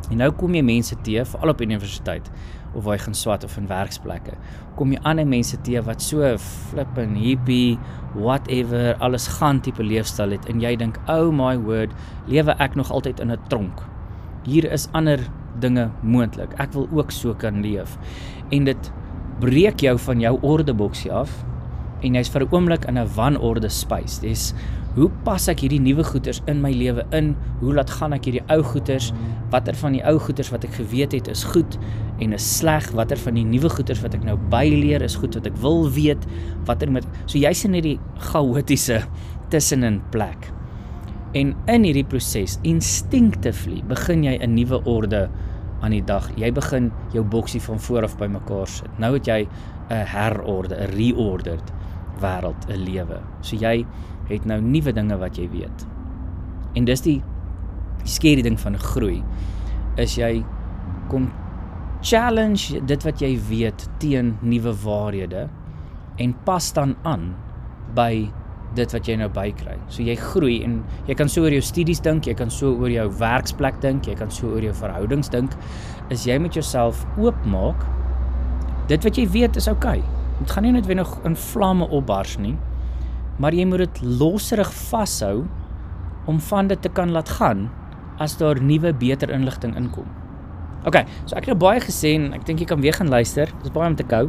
En 0.09 0.23
nou 0.23 0.31
kom 0.41 0.55
jy 0.57 0.63
mense 0.65 0.97
te, 1.05 1.21
veral 1.29 1.53
op 1.53 1.61
universiteit 1.61 2.31
of 2.77 2.85
waar 2.85 2.97
jy 2.97 3.03
gaan 3.07 3.17
swat 3.17 3.45
of 3.45 3.57
in 3.61 3.69
werksplekke. 3.69 4.37
Kom 4.79 4.93
jy 4.93 5.01
ander 5.09 5.29
mense 5.29 5.57
te 5.65 5.81
wat 5.85 6.05
so 6.05 6.25
flip 6.41 7.01
en 7.01 7.17
hippie, 7.19 7.79
whatever, 8.15 8.95
alles 9.05 9.29
gaan 9.39 9.61
tipe 9.65 9.85
leefstyl 9.85 10.33
het 10.37 10.49
en 10.49 10.61
jy 10.65 10.77
dink, 10.77 10.99
"Oh 11.09 11.33
my 11.33 11.57
word, 11.59 11.93
lewe 12.27 12.57
ek 12.59 12.75
nog 12.75 12.91
altyd 12.91 13.21
in 13.21 13.33
'n 13.33 13.39
tronk?" 13.49 13.83
Hier 14.45 14.73
is 14.73 14.89
ander 14.93 15.19
dinge 15.61 15.91
moontlik. 16.03 16.53
Ek 16.59 16.73
wil 16.73 16.89
ook 16.93 17.11
so 17.11 17.35
kan 17.35 17.61
leef. 17.61 17.99
En 18.51 18.65
dit 18.65 18.93
breek 19.41 19.81
jou 19.81 19.99
van 19.99 20.21
jou 20.21 20.39
ordeboksie 20.43 21.13
af 21.13 21.31
en 22.03 22.15
jy's 22.15 22.31
vir 22.31 22.43
'n 22.43 22.53
oomblik 22.53 22.85
in 22.89 22.99
'n 22.99 23.09
wanorde 23.15 23.69
space. 23.69 24.21
Dis 24.21 24.55
hoe 24.95 25.11
pas 25.25 25.49
ek 25.49 25.61
hierdie 25.61 25.81
nuwe 25.81 26.05
goeders 26.05 26.41
in 26.47 26.61
my 26.61 26.73
lewe 26.73 27.05
in? 27.13 27.37
Hoe 27.61 27.75
laat 27.75 27.91
gaan 27.91 28.13
ek 28.13 28.25
hierdie 28.25 28.43
ou 28.51 28.63
goeders? 28.63 29.13
Watter 29.51 29.75
van 29.75 29.93
die 29.93 30.03
ou 30.03 30.19
goeders 30.19 30.51
wat 30.51 30.65
ek 30.65 30.73
geweet 30.73 31.13
het 31.13 31.29
is 31.29 31.45
goed 31.45 31.79
en 32.19 32.33
is 32.33 32.59
sleg? 32.59 32.91
Watter 32.91 33.17
van 33.17 33.35
die 33.35 33.45
nuwe 33.45 33.69
goeders 33.69 34.01
wat 34.01 34.15
ek 34.15 34.25
nou 34.25 34.37
byleer 34.51 35.03
is 35.03 35.17
goed 35.17 35.35
wat 35.35 35.47
ek 35.47 35.57
wil 35.57 35.91
weet? 35.91 36.27
Watter 36.65 36.91
met 36.91 37.07
so 37.27 37.39
jy's 37.39 37.65
in 37.65 37.73
hierdie 37.79 37.99
chaotiese 38.19 39.05
tussenin 39.51 40.01
plek. 40.11 40.51
En 41.37 41.55
in 41.69 41.85
hierdie 41.85 42.07
proses 42.09 42.59
instinctively 42.63 43.83
begin 43.87 44.25
jy 44.25 44.39
'n 44.41 44.55
nuwe 44.55 44.83
orde 44.85 45.29
aan 45.81 45.95
die 45.95 46.05
dag. 46.05 46.29
Jy 46.37 46.51
begin 46.53 46.91
jou 47.13 47.25
boksie 47.25 47.61
van 47.63 47.81
voor 47.81 48.03
af 48.09 48.17
bymekaar 48.19 48.67
sit. 48.67 48.99
Nou 48.99 49.15
het 49.15 49.27
jy 49.27 49.49
'n 49.91 50.05
herorde, 50.07 50.75
'n 50.75 50.91
reordered 50.97 51.73
wêreld, 52.21 52.69
'n 52.69 52.85
lewe. 52.85 53.21
So 53.41 53.57
jy 53.57 53.87
het 54.29 54.45
nou 54.45 54.61
nuwe 54.61 54.93
dinge 54.93 55.17
wat 55.19 55.37
jy 55.37 55.49
weet. 55.51 55.87
En 56.75 56.85
dis 56.85 57.01
die 57.01 57.23
skerry 58.05 58.43
ding 58.43 58.61
van 58.61 58.79
groei 58.79 59.23
is 59.97 60.17
jy 60.17 60.45
kom 61.09 61.31
challenge 62.01 62.81
dit 62.87 63.03
wat 63.03 63.21
jy 63.21 63.33
weet 63.49 63.89
teen 63.99 64.37
nuwe 64.41 64.75
waarhede 64.85 65.49
en 66.17 66.35
pas 66.45 66.73
dan 66.73 66.97
aan 67.03 67.35
by 67.95 68.29
dit 68.79 68.95
wat 68.95 69.09
jy 69.09 69.17
nou 69.21 69.29
bykry. 69.33 69.77
So 69.93 70.03
jy 70.07 70.17
groei 70.19 70.63
en 70.65 70.81
jy 71.09 71.17
kan 71.19 71.31
so 71.31 71.45
oor 71.45 71.55
jou 71.55 71.65
studies 71.65 72.01
dink, 72.05 72.27
jy 72.27 72.35
kan 72.39 72.51
so 72.51 72.73
oor 72.79 72.93
jou 72.93 73.09
werksplek 73.21 73.81
dink, 73.85 74.09
jy 74.09 74.17
kan 74.19 74.31
so 74.31 74.55
oor 74.55 74.65
jou 74.65 74.75
verhoudings 74.75 75.31
dink. 75.35 75.57
Is 76.15 76.27
jy 76.27 76.39
met 76.41 76.57
jouself 76.57 77.05
oopmaak? 77.19 77.85
Dit 78.89 79.05
wat 79.05 79.19
jy 79.19 79.27
weet 79.35 79.59
is 79.61 79.69
oukei. 79.69 79.99
Okay. 79.99 80.19
Dit 80.39 80.55
gaan 80.55 80.63
nie 80.63 80.73
net 80.73 80.87
weer 80.87 81.01
nog 81.01 81.19
in 81.27 81.35
vlamme 81.37 81.89
opbars 81.95 82.37
nie. 82.39 82.55
Maar 83.43 83.55
jy 83.55 83.67
moet 83.67 83.85
dit 83.87 84.01
loserig 84.21 84.71
vashou 84.89 85.47
om 86.31 86.39
van 86.51 86.71
dit 86.71 86.83
te 86.83 86.91
kan 86.93 87.11
laat 87.15 87.31
gaan 87.39 87.69
as 88.23 88.37
daar 88.39 88.61
nuwe 88.63 88.93
beter 88.95 89.31
inligting 89.31 89.77
inkom. 89.79 90.07
OK, 90.87 91.01
so 91.27 91.35
ek 91.35 91.47
het 91.47 91.53
nou 91.55 91.59
baie 91.59 91.83
gesê 91.83 92.15
en 92.19 92.33
ek 92.37 92.47
dink 92.47 92.63
jy 92.63 92.69
kan 92.71 92.83
weer 92.83 92.95
gaan 92.95 93.11
luister. 93.11 93.51
Dis 93.63 93.75
baie 93.75 93.91
om 93.91 93.99
te 93.99 94.07
kou. 94.07 94.29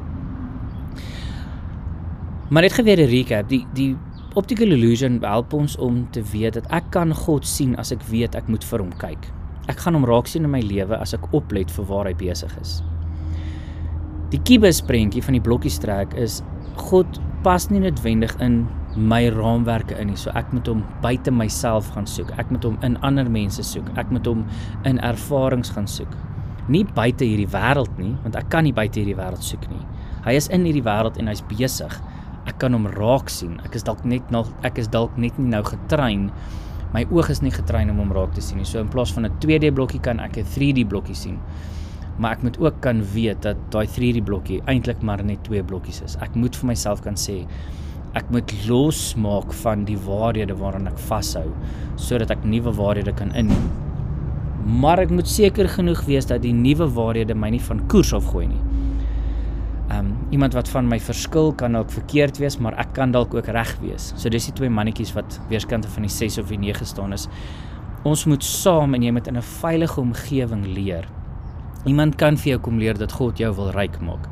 Maar 2.49 2.65
net 2.65 2.73
geweer 2.73 2.97
'n 2.97 3.09
recap. 3.09 3.49
Die 3.49 3.65
die 3.73 3.95
Optical 4.37 4.75
illusion 4.75 5.15
help 5.23 5.53
ons 5.57 5.73
om 5.81 6.03
te 6.13 6.21
weet 6.29 6.53
dat 6.53 6.67
ek 6.75 6.91
kan 6.93 7.09
God 7.17 7.47
sien 7.49 7.71
as 7.81 7.89
ek 7.89 8.03
weet 8.11 8.35
ek 8.37 8.45
moet 8.45 8.61
vir 8.69 8.83
hom 8.83 8.91
kyk. 9.01 9.23
Ek 9.73 9.79
gaan 9.81 9.95
hom 9.97 10.05
raak 10.05 10.27
sien 10.29 10.45
in 10.45 10.51
my 10.53 10.59
lewe 10.61 10.99
as 11.01 11.15
ek 11.17 11.25
oplet 11.33 11.71
vir 11.73 11.87
waar 11.89 12.05
hy 12.05 12.13
besig 12.13 12.53
is. 12.61 12.75
Die 14.29 14.37
kibus 14.45 14.83
prentjie 14.85 15.23
van 15.25 15.33
die 15.33 15.41
blokkies 15.41 15.79
trek 15.81 16.13
is 16.13 16.43
God 16.77 17.17
pas 17.41 17.65
nie 17.73 17.81
noodwendig 17.81 18.35
in 18.45 18.59
my 18.93 19.23
raamwerke 19.33 19.97
in 19.97 20.11
nie. 20.11 20.19
So 20.19 20.29
ek 20.37 20.53
moet 20.53 20.69
hom 20.69 20.85
buite 21.01 21.33
myself 21.33 21.89
gaan 21.95 22.05
soek. 22.05 22.29
Ek 22.37 22.53
moet 22.53 22.69
hom 22.69 22.77
in 22.85 22.99
ander 23.01 23.25
mense 23.33 23.65
soek. 23.65 23.89
Ek 23.97 24.13
moet 24.13 24.29
hom 24.29 24.45
in 24.85 25.01
ervarings 25.09 25.73
gaan 25.73 25.89
soek. 25.89 26.13
Nie 26.69 26.83
buite 26.85 27.25
hierdie 27.25 27.49
wêreld 27.49 27.97
nie, 27.97 28.13
want 28.21 28.37
ek 28.37 28.53
kan 28.53 28.69
nie 28.69 28.77
buite 28.77 29.01
hierdie 29.01 29.17
wêreld 29.17 29.41
soek 29.41 29.65
nie. 29.73 29.81
Hy 30.27 30.37
is 30.37 30.53
in 30.53 30.69
hierdie 30.69 30.85
wêreld 30.85 31.17
en 31.17 31.33
hy's 31.33 31.41
besig 31.49 31.97
ek 32.49 32.57
kan 32.63 32.75
hom 32.75 32.87
raak 32.95 33.29
sien. 33.31 33.57
Ek 33.65 33.77
is 33.77 33.85
dalk 33.87 34.03
net 34.07 34.31
nog 34.33 34.49
ek 34.67 34.81
is 34.81 34.89
dalk 34.91 35.15
net 35.21 35.37
nie 35.39 35.51
nou 35.53 35.61
getrein. 35.67 36.29
My 36.95 37.03
oog 37.13 37.29
is 37.29 37.43
nie 37.45 37.53
getrein 37.53 37.91
om 37.93 37.99
hom 38.01 38.13
raak 38.15 38.33
te 38.33 38.41
sien 38.41 38.57
nie. 38.57 38.67
So 38.67 38.81
in 38.81 38.89
plaas 38.89 39.13
van 39.13 39.25
'n 39.25 39.39
2D 39.43 39.73
blokkie 39.73 40.01
kan 40.01 40.19
ek 40.19 40.37
'n 40.37 40.45
3D 40.55 40.87
blokkie 40.89 41.15
sien. 41.15 41.37
Maar 42.17 42.31
ek 42.37 42.43
moet 42.43 42.59
ook 42.59 42.81
kan 42.81 43.03
weet 43.13 43.41
dat 43.41 43.57
daai 43.71 43.87
3D 43.87 44.23
blokkie 44.23 44.61
eintlik 44.67 45.01
maar 45.01 45.23
net 45.23 45.43
twee 45.43 45.63
blokkies 45.63 46.01
is. 46.01 46.17
Ek 46.21 46.35
moet 46.35 46.55
vir 46.55 46.67
myself 46.67 47.01
kan 47.01 47.15
sê 47.15 47.45
ek 48.15 48.31
moet 48.31 48.51
losmaak 48.67 49.53
van 49.53 49.85
die 49.85 49.97
waarhede 49.97 50.55
waaraan 50.57 50.87
ek 50.87 50.97
vashou 50.97 51.45
sodat 51.95 52.31
ek 52.31 52.43
nuwe 52.43 52.73
waarhede 52.73 53.13
kan 53.13 53.31
inneem. 53.35 53.69
Maar 54.81 54.99
ek 54.99 55.09
moet 55.09 55.27
seker 55.27 55.69
genoeg 55.69 56.01
wees 56.05 56.25
dat 56.25 56.41
die 56.41 56.53
nuwe 56.53 56.89
waarhede 56.93 57.35
my 57.35 57.49
nie 57.49 57.61
van 57.61 57.87
koers 57.87 58.13
afgooi 58.13 58.47
nie. 58.47 58.68
Iemand 60.29 60.53
wat 60.53 60.69
van 60.69 60.85
my 60.85 60.99
verskil 61.01 61.53
kan 61.57 61.73
dalk 61.73 61.89
verkeerd 61.89 62.37
wees, 62.37 62.59
maar 62.61 62.75
ek 62.77 62.91
kan 62.93 63.11
dalk 63.11 63.33
ook 63.33 63.47
reg 63.49 63.71
wees. 63.81 64.11
So 64.15 64.29
dis 64.29 64.45
die 64.51 64.53
twee 64.53 64.69
mannetjies 64.69 65.15
wat 65.15 65.39
weerskante 65.49 65.89
van 65.89 66.05
die 66.05 66.13
6 66.13 66.37
of 66.37 66.51
die 66.53 66.59
9 66.61 66.85
staan 66.85 67.15
is. 67.17 67.25
Ons 68.05 68.27
moet 68.29 68.45
saam 68.45 68.93
en 68.93 69.03
jy 69.03 69.11
moet 69.11 69.27
in 69.27 69.37
'n 69.37 69.41
veilige 69.41 70.01
omgewing 70.01 70.65
leer. 70.65 71.07
Iemand 71.85 72.15
kan 72.15 72.37
vir 72.37 72.51
jou 72.51 72.59
kom 72.59 72.77
leer 72.77 72.97
dat 72.97 73.11
God 73.11 73.37
jou 73.37 73.55
wil 73.55 73.71
ryk 73.71 73.99
maak. 74.01 74.27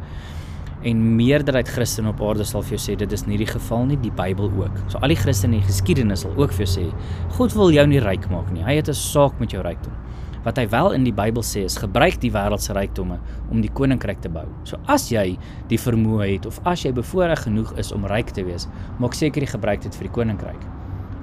En 0.83 1.15
meerderheid 1.15 1.67
Christene 1.67 2.09
op 2.09 2.21
aarde 2.21 2.45
sal 2.45 2.61
vir 2.61 2.77
jou 2.77 2.81
sê 2.85 2.97
dit 2.97 3.11
is 3.11 3.25
nie 3.25 3.37
die 3.37 3.47
geval 3.47 3.85
nie, 3.85 3.97
die 3.97 4.11
Bybel 4.11 4.51
ook. 4.51 4.77
So 4.87 4.99
al 5.01 5.07
die 5.07 5.15
Christene 5.15 5.55
in 5.55 5.61
die 5.61 5.67
geskiedenis 5.67 6.21
sal 6.21 6.35
ook 6.37 6.51
vir 6.51 6.65
jou 6.65 6.73
sê 6.75 6.93
God 7.37 7.53
wil 7.53 7.71
jou 7.71 7.87
nie 7.87 7.99
ryk 7.99 8.29
maak 8.29 8.51
nie. 8.51 8.63
Hy 8.63 8.75
het 8.75 8.89
'n 8.89 8.93
saak 8.93 9.39
met 9.39 9.51
jou 9.51 9.63
rykdom. 9.63 9.93
Wat 10.47 10.55
hy 10.61 10.63
wel 10.71 10.93
in 10.95 11.03
die 11.03 11.11
Bybel 11.11 11.43
sê 11.43 11.65
is 11.67 11.75
gebruik 11.75 12.21
die 12.23 12.29
wêreld 12.31 12.63
se 12.63 12.71
rykdomme 12.71 13.17
om 13.51 13.59
die 13.59 13.71
koninkryk 13.75 14.21
te 14.23 14.29
bou. 14.31 14.45
So 14.69 14.79
as 14.87 15.09
jy 15.11 15.33
die 15.67 15.79
vermoë 15.81 16.29
het 16.29 16.47
of 16.47 16.61
as 16.63 16.85
jy 16.85 16.93
bevoorreg 16.95 17.41
genoeg 17.43 17.73
is 17.81 17.91
om 17.91 18.07
ryk 18.07 18.31
te 18.31 18.45
wees, 18.47 18.69
maak 19.03 19.17
seker 19.17 19.43
jy 19.43 19.49
gebruik 19.57 19.83
dit 19.83 19.97
vir 19.99 20.07
die 20.07 20.13
koninkryk. 20.15 20.63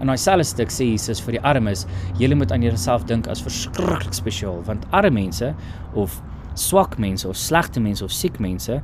In 0.04 0.12
daai 0.12 0.20
selfde 0.20 0.44
stuk 0.50 0.74
sê 0.74 0.90
Jesus 0.90 1.22
vir 1.24 1.38
die 1.38 1.42
armes, 1.46 1.86
julle 2.20 2.36
moet 2.36 2.52
aan 2.52 2.66
julleself 2.66 3.06
dink 3.08 3.30
as 3.32 3.40
verskriklik 3.46 4.12
spesiaal, 4.12 4.60
want 4.68 4.84
arme 4.92 5.14
mense 5.16 5.54
of 5.96 6.20
swak 6.60 6.98
mense 7.00 7.24
of 7.24 7.40
slegte 7.40 7.80
mense 7.80 8.04
of 8.04 8.12
siek 8.12 8.36
mense 8.44 8.76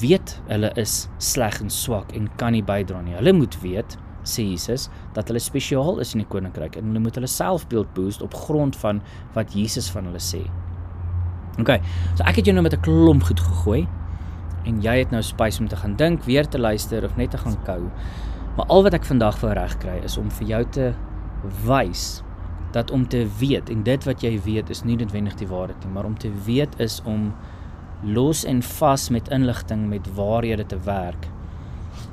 weet 0.00 0.34
hulle 0.48 0.72
is 0.82 1.04
sleg 1.22 1.60
en 1.62 1.70
swak 1.70 2.10
en 2.18 2.26
kan 2.42 2.58
nie 2.58 2.64
bydra 2.66 3.04
nie. 3.06 3.14
Hulle 3.20 3.36
moet 3.38 3.54
weet 3.62 3.94
sê 4.28 4.44
Jesus 4.50 4.88
dat 5.16 5.28
hulle 5.30 5.42
spesiaal 5.42 6.00
is 6.04 6.14
in 6.14 6.22
die 6.22 6.28
koninkryk 6.30 6.76
en 6.76 6.90
hulle 6.90 7.02
moet 7.04 7.18
hulle 7.18 7.30
selfbeeld 7.30 7.92
boost 7.94 8.22
op 8.22 8.34
grond 8.46 8.76
van 8.76 9.00
wat 9.34 9.54
Jesus 9.54 9.90
van 9.90 10.10
hulle 10.10 10.22
sê. 10.22 10.42
OK. 11.60 11.78
So 12.14 12.24
ek 12.28 12.40
het 12.40 12.50
jou 12.50 12.54
nou 12.54 12.62
met 12.62 12.74
'n 12.74 12.84
klomp 12.84 13.22
goed 13.22 13.40
gegooi 13.40 13.88
en 14.66 14.82
jy 14.82 14.98
het 14.98 15.10
nou 15.10 15.22
space 15.22 15.60
om 15.60 15.68
te 15.68 15.76
gaan 15.76 15.96
dink, 15.96 16.24
weer 16.24 16.48
te 16.48 16.58
luister 16.58 17.04
of 17.04 17.16
net 17.16 17.30
te 17.30 17.38
gaan 17.38 17.56
kou. 17.64 17.90
Maar 18.56 18.66
al 18.66 18.82
wat 18.82 18.94
ek 18.94 19.04
vandag 19.04 19.38
vir 19.38 19.54
reg 19.54 19.78
kry 19.78 20.00
is 20.04 20.16
om 20.18 20.30
vir 20.30 20.48
jou 20.48 20.64
te 20.64 20.94
wys 21.66 22.22
dat 22.72 22.90
om 22.90 23.08
te 23.08 23.26
weet 23.38 23.70
en 23.70 23.82
dit 23.82 24.04
wat 24.04 24.22
jy 24.22 24.40
weet 24.42 24.70
is 24.70 24.84
nie 24.84 24.96
noodwendig 24.96 25.34
die 25.34 25.48
waarheid 25.48 25.84
nie, 25.84 25.92
maar 25.92 26.04
om 26.04 26.18
te 26.18 26.30
weet 26.46 26.80
is 26.80 27.02
om 27.04 27.32
los 28.02 28.44
en 28.44 28.62
vas 28.62 29.08
met 29.10 29.28
inligting 29.28 29.88
met 29.88 30.14
waarhede 30.14 30.66
te 30.66 30.78
werk 30.84 31.28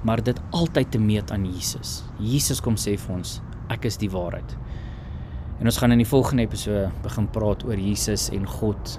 maar 0.03 0.23
dit 0.23 0.39
altyd 0.51 0.91
te 0.91 0.99
meet 0.99 1.31
aan 1.31 1.45
Jesus. 1.47 2.03
Jesus 2.19 2.61
kom 2.61 2.75
sê 2.79 2.97
vir 2.99 3.15
ons, 3.15 3.37
ek 3.73 3.87
is 3.87 3.97
die 4.01 4.11
waarheid. 4.11 4.57
En 5.59 5.69
ons 5.69 5.77
gaan 5.79 5.95
in 5.95 6.01
die 6.01 6.09
volgende 6.09 6.43
episode 6.43 6.89
begin 7.05 7.29
praat 7.31 7.63
oor 7.63 7.79
Jesus 7.79 8.27
en 8.35 8.47
God. 8.49 8.97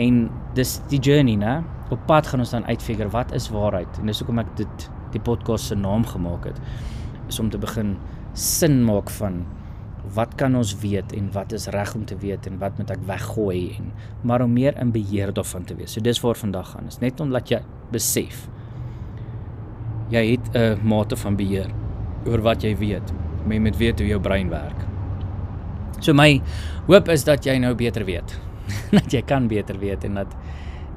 En 0.00 0.26
dis 0.56 0.76
die 0.92 1.00
journey, 1.00 1.36
né? 1.40 1.58
Op 1.92 2.06
pad 2.08 2.28
gaan 2.30 2.40
ons 2.42 2.54
dan 2.54 2.64
uitfigure 2.66 3.12
wat 3.12 3.34
is 3.36 3.50
waarheid. 3.52 4.00
En 4.00 4.08
dis 4.08 4.22
hoekom 4.22 4.40
ek 4.40 4.54
dit 4.58 4.88
die 5.14 5.22
podcast 5.22 5.70
se 5.70 5.76
naam 5.76 6.06
gemaak 6.08 6.48
het. 6.48 6.60
Is 7.28 7.40
om 7.42 7.50
te 7.52 7.60
begin 7.60 7.96
sin 8.36 8.82
maak 8.84 9.12
van 9.18 9.44
wat 10.16 10.36
kan 10.38 10.54
ons 10.54 10.72
weet 10.80 11.12
en 11.18 11.28
wat 11.34 11.52
is 11.56 11.66
reg 11.74 11.94
om 11.98 12.04
te 12.06 12.16
weet 12.22 12.46
en 12.46 12.60
wat 12.62 12.76
moet 12.78 12.92
ek 12.94 13.00
weggooi 13.08 13.74
en 13.74 13.88
maar 14.22 14.44
om 14.44 14.52
meer 14.54 14.76
in 14.80 14.92
beheer 14.94 15.32
daarvan 15.34 15.66
te 15.66 15.74
wees. 15.74 15.96
So 15.96 16.04
dis 16.04 16.20
waar 16.22 16.38
vandag 16.38 16.70
gaan. 16.74 16.86
Is 16.86 17.00
net 17.02 17.20
om 17.20 17.34
laat 17.34 17.50
jy 17.50 17.60
besef 17.92 18.46
jy 20.10 20.22
het 20.30 20.54
'n 20.54 20.80
mate 20.82 21.16
van 21.16 21.36
beheer 21.36 21.70
oor 22.26 22.42
wat 22.42 22.62
jy 22.62 22.76
weet. 22.76 23.12
Jy 23.48 23.58
moet 23.58 23.76
weet 23.76 23.98
hoe 23.98 24.08
jou 24.08 24.20
brein 24.20 24.48
werk. 24.48 24.86
So 26.00 26.12
my 26.12 26.42
hoop 26.86 27.08
is 27.08 27.24
dat 27.24 27.44
jy 27.44 27.58
nou 27.58 27.74
beter 27.74 28.04
weet. 28.04 28.40
dat 28.90 29.12
jy 29.12 29.22
kan 29.22 29.48
beter 29.48 29.78
weet 29.78 30.04
en 30.04 30.14
dat 30.14 30.36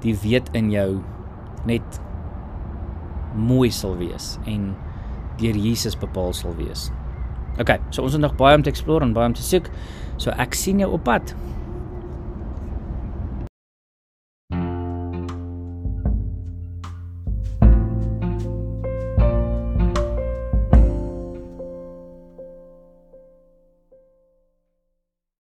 die 0.02 0.16
weet 0.24 0.50
in 0.54 0.72
jou 0.72 1.02
net 1.66 2.02
mooi 3.36 3.70
sal 3.72 3.98
wees 3.98 4.38
en 4.46 4.76
deur 5.38 5.56
Jesus 5.56 5.96
bepaal 5.96 6.34
sal 6.34 6.56
wees. 6.56 6.92
OK, 7.60 7.76
so 7.90 8.04
ons 8.04 8.16
het 8.16 8.22
nog 8.22 8.36
baie 8.40 8.56
om 8.56 8.64
te 8.64 8.70
explore 8.70 9.06
en 9.06 9.14
baie 9.14 9.28
om 9.28 9.36
te 9.36 9.44
soek. 9.44 9.70
So 10.18 10.32
ek 10.32 10.54
sien 10.54 10.80
jou 10.80 10.92
op 10.96 11.04
pad. 11.04 11.36